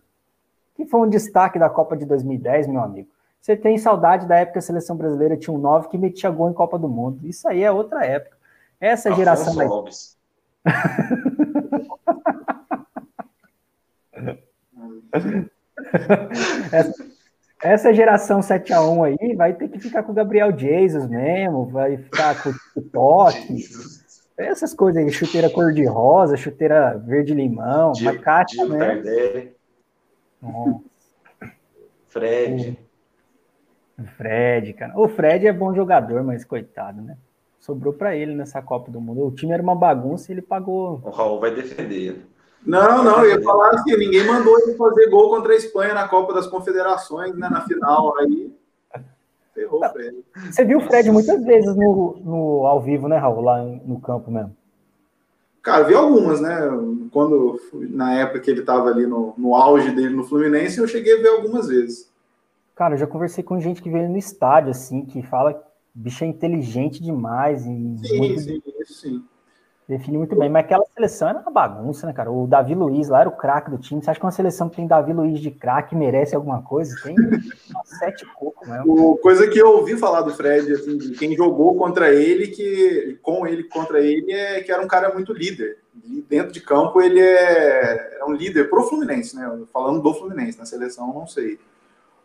[0.75, 3.07] que foi um destaque da Copa de 2010, meu amigo.
[3.39, 6.49] Você tem saudade da época que a seleção brasileira tinha um 9 que metia gol
[6.49, 7.25] em Copa do Mundo.
[7.25, 8.35] Isso aí é outra época.
[8.79, 9.55] Essa geração.
[9.55, 10.17] Mais...
[16.71, 17.05] essa,
[17.63, 22.41] essa geração 7x1 aí vai ter que ficar com o Gabriel Jesus mesmo, vai ficar
[22.41, 23.57] com o TikTok.
[24.37, 29.51] Essas coisas aí, chuteira cor-de-rosa, chuteira verde-limão, macate, né?
[32.07, 32.77] Fred.
[33.97, 34.99] O Fred, cara.
[34.99, 37.17] O Fred é bom jogador, mas coitado, né?
[37.59, 39.27] Sobrou para ele nessa Copa do Mundo.
[39.27, 40.99] O time era uma bagunça e ele pagou.
[41.03, 42.25] O Raul vai defender ele.
[42.65, 46.07] Não, não, eu ia falar assim, ninguém mandou ele fazer gol contra a Espanha na
[46.07, 48.53] Copa das Confederações, né, na final, aí
[49.53, 50.17] ferrou o Fred.
[50.49, 54.29] Você viu o Fred muitas vezes no, no, ao vivo, né, Raul, lá no campo
[54.29, 54.55] mesmo?
[55.63, 56.59] Cara, vi algumas, né,
[57.11, 61.17] quando, na época que ele tava ali no, no auge dele no Fluminense, eu cheguei
[61.17, 62.11] a ver algumas vezes.
[62.75, 65.63] Cara, eu já conversei com gente que veio no estádio, assim, que fala que o
[65.95, 67.97] bicho é inteligente demais e...
[68.07, 68.39] Sim, muito...
[68.39, 69.23] sim, isso sim.
[69.91, 72.31] Define muito bem, mas aquela seleção era uma bagunça, né, cara?
[72.31, 74.01] O Davi Luiz lá era o craque do time.
[74.01, 76.95] Você acha que uma seleção que tem Davi Luiz de craque merece alguma coisa?
[77.03, 77.13] Tem
[77.99, 79.11] sete coco mesmo.
[79.11, 83.19] O, coisa que eu ouvi falar do Fred, assim, de quem jogou contra ele, que
[83.21, 85.79] com ele contra ele, é que era um cara muito líder.
[86.05, 89.51] E dentro de campo ele é, é um líder pro Fluminense, né?
[89.73, 91.59] Falando do Fluminense, na seleção não sei.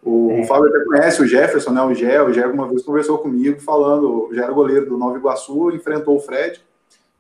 [0.04, 0.40] O, é.
[0.42, 1.82] o Fábio até conhece o Jefferson, né?
[1.82, 5.72] O Gé, o Gé uma vez conversou comigo falando, já era goleiro do Nova Iguaçu,
[5.72, 6.64] enfrentou o Fred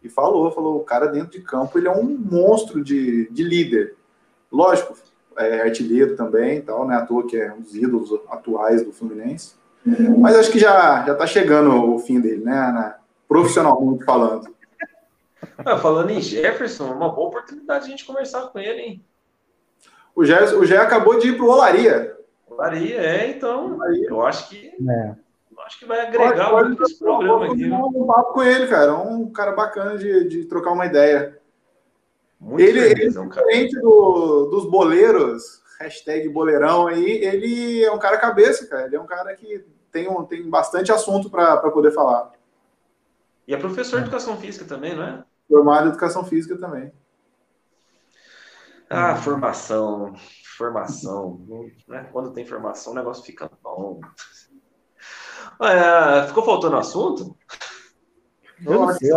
[0.06, 3.94] e falou, falou, o cara dentro de campo ele é um monstro de, de líder.
[4.50, 4.96] Lógico,
[5.36, 6.96] é artilheiro também, tal, né?
[6.96, 9.54] À toa que é um dos ídolos atuais do Fluminense.
[10.18, 12.52] Mas acho que já já está chegando o fim dele, né?
[12.52, 12.96] Na,
[13.28, 14.48] profissionalmente falando.
[15.58, 19.04] Ah, falando em Jefferson, uma boa oportunidade de a gente conversar com ele, hein?
[20.14, 22.16] O Jé, o Jé acabou de ir para o Olaria.
[22.48, 23.74] Olaria, é, então.
[23.74, 24.08] Olaria.
[24.08, 24.72] Eu acho que.
[24.88, 25.14] É.
[25.64, 27.70] Acho que vai agregar pode, muito esse programa aqui.
[27.70, 28.94] Um papo com ele, cara.
[28.94, 31.40] Um cara bacana de, de trocar uma ideia.
[32.40, 37.98] Muito ele, feliz, ele é diferente do, dos boleiros, hashtag boleirão aí, ele é um
[37.98, 38.86] cara cabeça, cara.
[38.86, 42.32] Ele é um cara que tem, um, tem bastante assunto para poder falar.
[43.48, 45.24] E é professor de educação física também, não é?
[45.48, 46.92] Formado em educação física também.
[48.90, 50.14] Ah, formação,
[50.56, 51.40] formação.
[51.88, 52.08] Né?
[52.12, 54.00] Quando tem formação, o negócio fica bom.
[55.62, 57.36] É, ficou faltando assunto?
[58.64, 59.10] Eu não sei.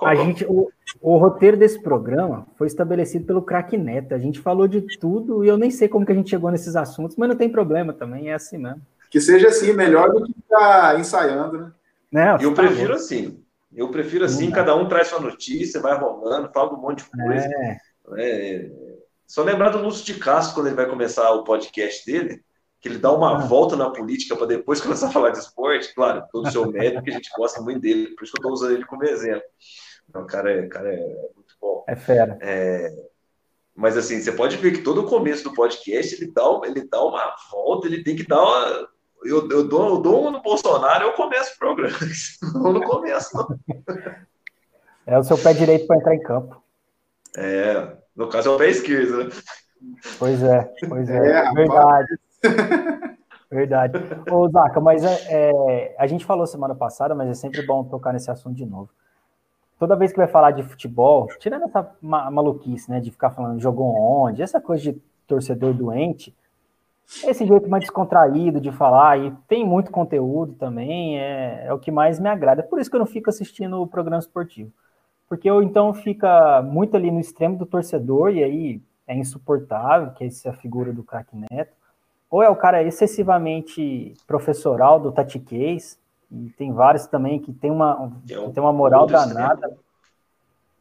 [0.00, 0.68] A gente, o,
[1.00, 4.14] o, roteiro desse programa foi estabelecido pelo craque Neto.
[4.14, 6.74] A gente falou de tudo e eu nem sei como que a gente chegou nesses
[6.74, 8.82] assuntos, mas não tem problema também, é assim mesmo.
[9.10, 11.72] Que seja assim, melhor do que ficar ensaiando, né?
[12.10, 12.94] Não, eu tá prefiro bom.
[12.94, 13.42] assim.
[13.74, 17.46] Eu prefiro assim, cada um traz sua notícia, vai rolando, fala um monte de coisa.
[17.46, 17.78] É.
[18.18, 18.70] É,
[19.26, 22.42] só lembrar do Lúcio de Castro quando ele vai começar o podcast dele,
[22.82, 23.38] que ele dá uma ah.
[23.46, 25.94] volta na política para depois começar a falar de esporte.
[25.94, 28.42] Claro, todo o seu mérito, que a gente gosta muito dele, por isso que eu
[28.42, 29.42] estou usando ele como exemplo.
[30.10, 30.98] Então, o cara é, cara é
[31.34, 31.84] muito bom.
[31.88, 32.36] É fera.
[32.42, 32.92] É,
[33.74, 37.02] mas assim, você pode ver que todo o começo do podcast ele dá, ele dá
[37.02, 38.88] uma volta, ele tem que dar uma.
[39.24, 41.96] Eu, eu, dou, eu dou uma no Bolsonaro, eu começo o programa.
[42.54, 43.56] Não, não começo, não.
[45.06, 46.60] É o seu pé direito para entrar em campo.
[47.36, 49.30] É, no caso é o pé esquerdo, né?
[50.18, 52.18] Pois é, pois é, é verdade.
[53.50, 53.94] verdade.
[54.30, 58.12] Ô, Zaca, mas é, é, a gente falou semana passada, mas é sempre bom tocar
[58.12, 58.90] nesse assunto de novo.
[59.78, 63.94] Toda vez que vai falar de futebol, tirando essa maluquice, né, de ficar falando jogou
[63.94, 66.34] onde, essa coisa de torcedor doente,
[67.24, 71.90] esse jeito mais descontraído de falar, e tem muito conteúdo também, é, é o que
[71.90, 72.62] mais me agrada.
[72.62, 74.72] É por isso que eu não fico assistindo o programa esportivo
[75.32, 80.24] porque ou então fica muito ali no extremo do torcedor, e aí é insuportável, que
[80.24, 81.72] essa é a figura do craque Neto,
[82.32, 85.98] ou é o cara excessivamente professoral do Tati Case,
[86.30, 89.76] e tem vários também que tem uma, que tem uma moral danada,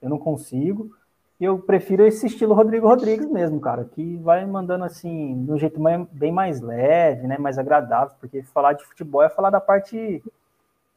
[0.01, 0.95] eu não consigo,
[1.41, 5.77] eu prefiro esse estilo Rodrigo Rodrigues mesmo, cara, que vai mandando assim, de um jeito
[6.13, 10.23] bem mais leve, né, mais agradável, porque falar de futebol é falar da parte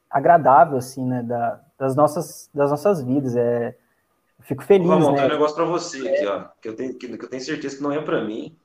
[0.09, 3.35] agradável, assim, né, da, das, nossas, das nossas vidas.
[3.35, 3.75] É,
[4.43, 5.25] fico feliz, Vamos né?
[5.25, 7.83] um negócio para você aqui, ó, que eu, tenho, que, que eu tenho certeza que
[7.83, 8.57] não é para mim.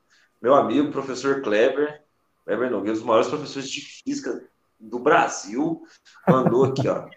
[0.42, 2.02] Meu amigo, professor Kleber,
[2.46, 4.42] Kleber Nogueira, um dos maiores professores de física
[4.80, 5.84] do Brasil,
[6.28, 7.08] mandou aqui, ó,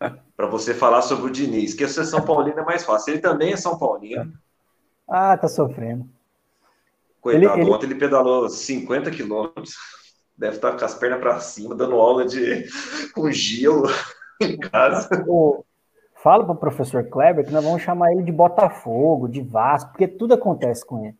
[0.36, 3.12] para você falar sobre o Diniz, que a São Paulino é mais fácil.
[3.12, 4.32] Ele também é São Paulino.
[5.08, 6.08] Ah, tá sofrendo.
[7.20, 9.74] Coitado, ele, ontem ele pedalou 50 quilômetros
[10.36, 12.66] deve estar com as pernas para cima, dando aula de
[13.14, 13.84] com gelo
[14.40, 15.08] em casa.
[16.14, 20.06] fala para o professor Kleber que nós vamos chamar ele de Botafogo, de Vasco, porque
[20.06, 21.16] tudo acontece com ele.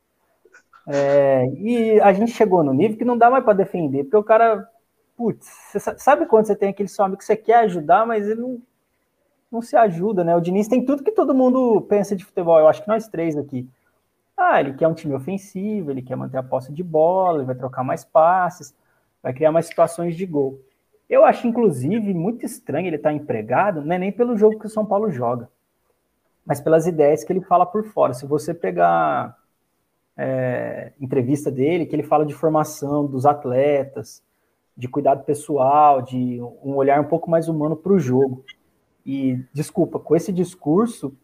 [0.87, 4.23] É, e a gente chegou no nível que não dá mais para defender, porque o
[4.23, 4.69] cara,
[5.17, 5.49] putz,
[5.99, 8.63] sabe quando você tem aquele seu amigo que você quer ajudar, mas ele não,
[9.51, 10.37] não se ajuda, né?
[10.37, 13.37] O Diniz tem tudo que todo mundo pensa de futebol, eu acho que nós três
[13.37, 13.69] aqui.
[14.37, 17.55] Ah, ele quer um time ofensivo, ele quer manter a posse de bola, ele vai
[17.55, 18.75] trocar mais passes
[19.27, 20.61] vai criar mais situações de gol.
[21.11, 24.67] Eu acho, inclusive, muito estranho ele estar tá empregado, não é nem pelo jogo que
[24.67, 25.49] o São Paulo joga,
[26.45, 28.15] mas pelas ideias que ele fala por fora.
[28.15, 29.37] Se você pegar
[30.17, 34.23] é, entrevista dele, que ele fala de formação dos atletas,
[34.77, 38.45] de cuidado pessoal, de um olhar um pouco mais humano para o jogo.
[39.05, 41.15] E, desculpa, com esse discurso,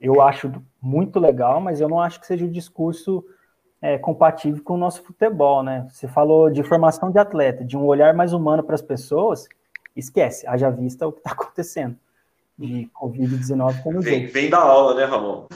[0.00, 3.24] eu acho muito legal, mas eu não acho que seja o discurso
[3.80, 5.86] é, compatível com o nosso futebol, né?
[5.90, 9.48] Você falou de formação de atleta, de um olhar mais humano para as pessoas,
[9.96, 11.96] esquece, haja vista o que está acontecendo
[12.56, 15.46] de Covid-19 com vem, vem da aula, né, Ramon?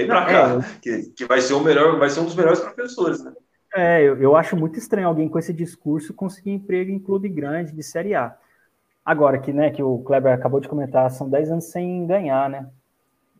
[0.00, 2.60] Vem para cá, é, que, que vai ser o melhor, vai ser um dos melhores
[2.60, 3.32] professores, né?
[3.74, 7.72] É, eu, eu acho muito estranho alguém com esse discurso conseguir emprego em clube grande
[7.72, 8.34] de Série A.
[9.04, 12.68] Agora que, né, que o Kleber acabou de comentar, são 10 anos sem ganhar, né?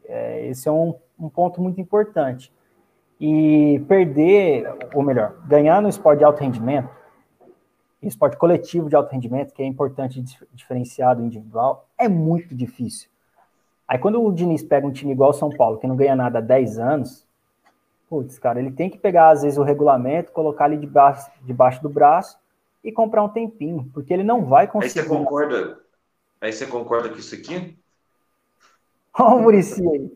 [0.04, 2.52] É, esse é um, um ponto muito importante.
[3.20, 6.88] E perder, ou melhor, ganhar no esporte de alto rendimento,
[8.02, 10.22] esporte coletivo de alto rendimento, que é importante
[10.54, 13.09] diferenciar do individual, é muito difícil.
[13.91, 16.38] Aí quando o Diniz pega um time igual o São Paulo, que não ganha nada
[16.38, 17.26] há 10 anos,
[18.09, 21.88] putz, cara, ele tem que pegar às vezes o regulamento, colocar ali debaixo, debaixo do
[21.88, 22.38] braço
[22.84, 25.01] e comprar um tempinho, porque ele não vai conseguir.
[25.01, 25.80] Aí você concorda?
[26.41, 27.76] Aí você concorda com isso aqui?
[29.18, 30.12] Olha o Murici aí.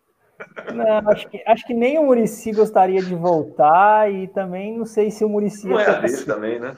[0.73, 5.11] Não, acho que, acho que nem o Murici gostaria de voltar e também não sei
[5.11, 5.67] se o Murici.
[5.67, 6.77] Não é a dele também, né?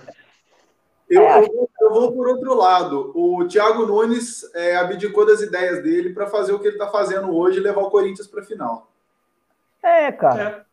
[1.10, 3.12] Eu, é, eu, eu vou por outro lado.
[3.14, 7.34] O Thiago Nunes é, abdicou das ideias dele para fazer o que ele está fazendo
[7.34, 8.90] hoje e levar o Corinthians para a final.
[9.82, 10.66] É, cara.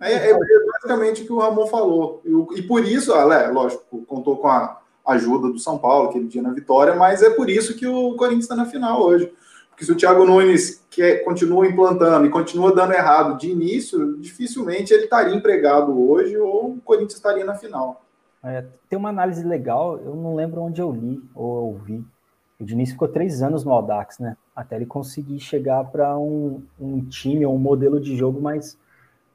[0.00, 0.38] É, é, é,
[0.72, 2.20] basicamente o que o Ramon falou.
[2.24, 6.42] E, e por isso, é, lógico, contou com a ajuda do São Paulo aquele dia
[6.42, 9.32] na vitória, mas é por isso que o Corinthians está na final hoje.
[9.70, 14.94] Porque se o Thiago Nunes que continua implantando e continua dando errado de início, dificilmente
[14.94, 18.05] ele estaria empregado hoje ou o Corinthians estaria na final.
[18.46, 22.04] É, tem uma análise legal, eu não lembro onde eu li ou ouvi.
[22.60, 24.36] O Diniz ficou três anos no Audax, né?
[24.54, 28.78] Até ele conseguir chegar para um, um time ou um modelo de jogo mais,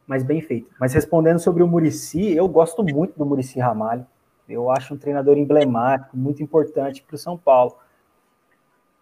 [0.07, 0.71] mais bem feito.
[0.79, 4.07] Mas respondendo sobre o Murici, eu gosto muito do Murici Ramalho.
[4.47, 7.75] Eu acho um treinador emblemático, muito importante para o São Paulo.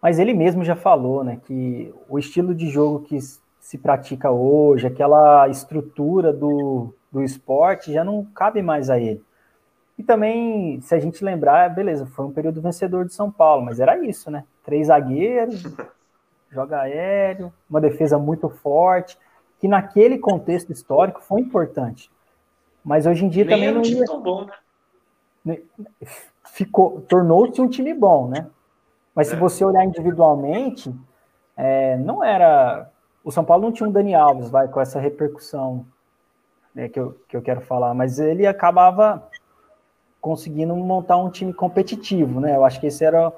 [0.02, 3.16] Mas ele mesmo já falou, né, que o estilo de jogo que
[3.60, 9.22] se pratica hoje, aquela estrutura do, do esporte, já não cabe mais a ele.
[10.00, 13.80] E também, se a gente lembrar, beleza, foi um período vencedor de São Paulo, mas
[13.80, 14.44] era isso, né?
[14.64, 15.62] Três zagueiros,
[16.50, 19.18] joga aéreo, uma defesa muito forte,
[19.58, 22.10] que naquele contexto histórico foi importante.
[22.82, 24.06] Mas hoje em dia Nem também não ia...
[24.06, 24.46] tão bom,
[25.44, 25.58] né?
[26.46, 28.46] Ficou, tornou-se um time bom, né?
[29.14, 29.32] Mas é.
[29.32, 30.90] se você olhar individualmente,
[31.54, 32.90] é, não era.
[33.22, 35.84] O São Paulo não tinha um Dani Alves, vai, com essa repercussão
[36.74, 39.28] né, que, eu, que eu quero falar, mas ele acabava
[40.20, 42.56] conseguindo montar um time competitivo, né?
[42.56, 43.32] Eu acho que esse era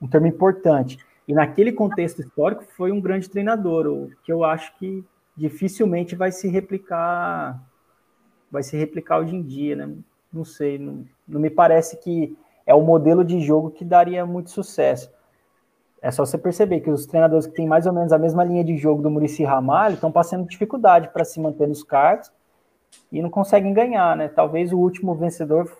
[0.00, 0.98] um termo importante.
[1.26, 5.04] E naquele contexto histórico foi um grande treinador, o que eu acho que
[5.36, 7.60] dificilmente vai se replicar
[8.50, 9.94] vai se replicar hoje em dia, né?
[10.32, 12.36] Não sei, não, não me parece que
[12.66, 15.08] é o modelo de jogo que daria muito sucesso.
[16.02, 18.64] É só você perceber que os treinadores que têm mais ou menos a mesma linha
[18.64, 22.32] de jogo do Murici Ramalho estão passando dificuldade para se manter nos cargos
[23.10, 24.28] e não conseguem ganhar, né?
[24.28, 25.70] Talvez o último vencedor,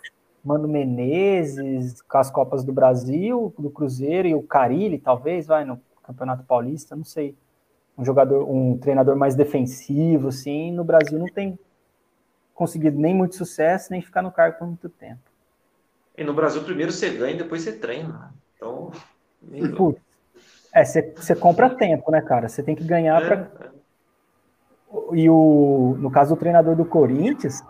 [0.45, 5.81] Mano Menezes, com as Copas do Brasil, do Cruzeiro e o Carilli, talvez, vai no
[6.03, 7.37] Campeonato Paulista, não sei.
[7.97, 11.59] Um jogador, um treinador mais defensivo, assim, no Brasil não tem
[12.55, 15.21] conseguido nem muito sucesso, nem ficar no cargo por muito tempo.
[16.17, 18.35] E no Brasil, primeiro você ganha e depois você treina.
[18.57, 18.91] Então.
[19.77, 20.01] Putz,
[20.73, 22.49] é, você, compra tempo, né, cara?
[22.49, 23.73] Você tem que ganhar é, para.
[25.13, 27.63] E o, no caso do treinador do Corinthians,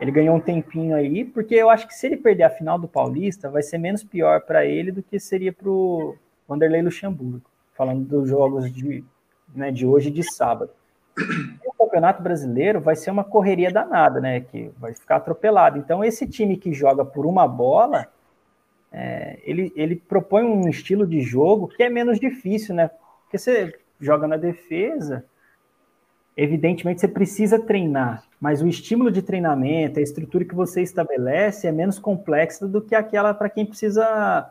[0.00, 2.88] ele ganhou um tempinho aí, porque eu acho que se ele perder a final do
[2.88, 6.16] Paulista, vai ser menos pior para ele do que seria para o
[6.48, 7.40] Vanderlei Luxemburgo,
[7.74, 9.04] falando dos jogos de,
[9.54, 10.70] né, de hoje e de sábado.
[11.66, 14.40] O Campeonato Brasileiro vai ser uma correria danada, né?
[14.40, 15.78] Que vai ficar atropelado.
[15.78, 18.06] Então, esse time que joga por uma bola,
[18.90, 22.90] é, ele, ele propõe um estilo de jogo que é menos difícil, né?
[23.24, 25.24] Porque você joga na defesa,
[26.36, 31.72] evidentemente você precisa treinar, mas o estímulo de treinamento, a estrutura que você estabelece é
[31.72, 34.50] menos complexa do que aquela para quem precisa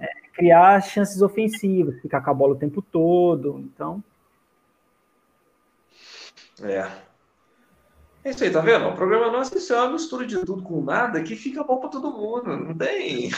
[0.00, 3.60] é, criar chances ofensivas, ficar com a bola o tempo todo.
[3.60, 4.02] Então.
[6.62, 6.90] É.
[8.24, 8.86] É isso aí, tá vendo?
[8.86, 12.12] O programa nosso é uma mistura de tudo com nada que fica bom para todo
[12.12, 12.56] mundo.
[12.56, 13.30] Não tem.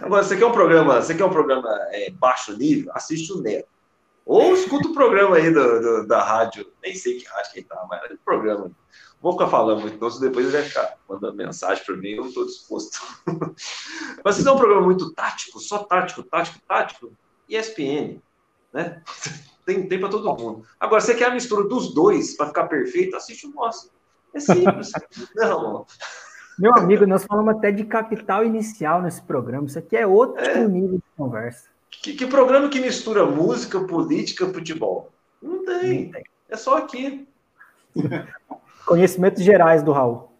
[0.00, 2.90] Agora, você quer um programa, você quer um programa é, baixo nível?
[2.94, 3.68] Assiste o Neto.
[4.30, 7.84] Ou escuta o programa aí do, do, da rádio, nem sei que rádio que tá,
[7.90, 8.70] mas é o programa.
[9.20, 12.46] Vou ficar falando muito, então depois ele vai ficar mandando mensagem para mim, eu estou
[12.46, 13.00] disposto.
[14.24, 17.12] mas se é um programa muito tático, só tático, tático, tático,
[17.48, 18.22] ESPN,
[18.72, 19.02] né?
[19.66, 20.64] Tem, tem para todo mundo.
[20.80, 23.14] Agora, você quer a mistura dos dois para ficar perfeito?
[23.14, 23.90] Assiste o nosso.
[24.34, 24.90] É simples.
[25.36, 25.86] Não.
[26.58, 29.66] Meu amigo, nós falamos até de capital inicial nesse programa.
[29.66, 30.66] Isso aqui é outro é.
[30.66, 31.68] nível de conversa.
[31.90, 35.10] Que, que, programa que mistura música, política, futebol?
[35.42, 36.04] Não tem.
[36.04, 36.22] Não tem.
[36.48, 37.28] É só aqui.
[38.86, 40.30] Conhecimentos gerais do Raul.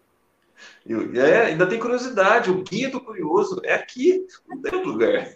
[1.15, 2.49] É, ainda tem curiosidade.
[2.49, 4.25] O guia do curioso é aqui.
[4.47, 5.29] Não tem outro lugar.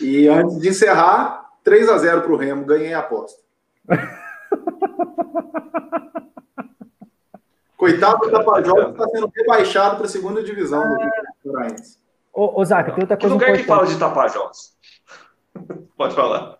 [0.00, 2.64] E antes de encerrar, 3 a 0 para o Remo.
[2.64, 3.40] Ganhei a aposta.
[7.76, 11.10] Coitado do Tapajós está sendo rebaixado para a segunda divisão do Rio
[12.32, 13.28] Ô, ô Zaca, tem outra coisa.
[13.28, 13.62] Que lugar importante.
[13.62, 14.72] que fala de Tapajós?
[15.96, 16.58] Pode falar.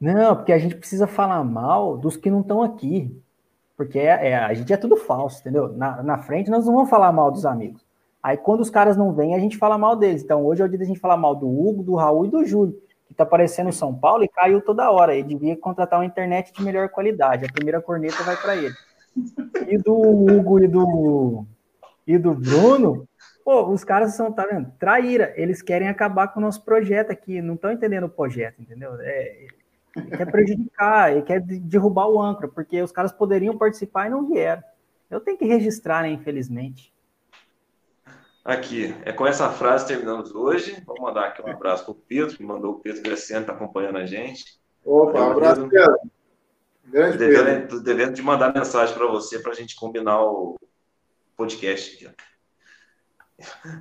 [0.00, 3.14] Não, porque a gente precisa falar mal dos que não estão aqui.
[3.76, 5.72] Porque é, é, a gente é tudo falso, entendeu?
[5.72, 7.84] Na, na frente nós não vamos falar mal dos amigos.
[8.22, 10.22] Aí quando os caras não vêm, a gente fala mal deles.
[10.22, 12.44] Então hoje é o dia da gente falar mal do Hugo, do Raul e do
[12.44, 15.14] Júlio, que tá aparecendo em São Paulo e caiu toda hora.
[15.14, 17.44] Ele devia contratar uma internet de melhor qualidade.
[17.44, 18.74] A primeira corneta vai para ele.
[19.68, 21.44] E do Hugo e do,
[22.06, 23.06] e do Bruno,
[23.44, 24.72] Pô, os caras são, tá vendo?
[24.78, 25.34] Traíra.
[25.36, 27.42] Eles querem acabar com o nosso projeto aqui.
[27.42, 28.96] Não estão entendendo o projeto, entendeu?
[29.00, 29.46] É,
[30.16, 34.62] quer prejudicar, ele quer derrubar o âncora, porque os caras poderiam participar e não vieram.
[35.10, 36.92] Eu tenho que registrar, né, infelizmente.
[38.44, 40.82] Aqui, é com essa frase terminamos hoje.
[40.86, 43.98] Vou mandar aqui um abraço para o Pedro, que mandou o Pedro Graciano, está acompanhando
[43.98, 44.58] a gente.
[44.84, 46.00] Opa, um abraço, Pedro.
[46.86, 47.80] Grande devendo, Pedro.
[47.80, 50.58] Devendo de mandar mensagem para você para a gente combinar o
[51.36, 52.33] podcast aqui.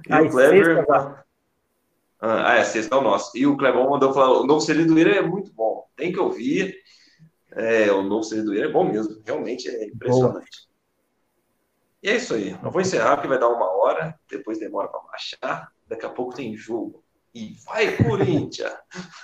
[0.07, 0.85] E Ai, o Kleber.
[2.19, 3.37] Ah, é, sexta é o nosso.
[3.37, 6.19] E o Clebão mandou falar: o novo CD do Ira é muito bom, tem que
[6.19, 6.75] ouvir.
[7.51, 10.67] É, o novo CD do Ira é bom mesmo, realmente é impressionante.
[12.01, 12.57] E é isso aí.
[12.63, 15.71] Eu vou encerrar porque vai dar uma hora, depois demora para baixar.
[15.87, 17.03] Daqui a pouco tem jogo.
[17.33, 18.73] E vai, Corinthians!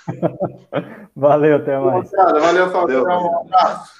[1.14, 2.10] Valeu, até mais.
[2.10, 3.04] Valeu, Valeu.
[3.04, 3.99] Um abraço.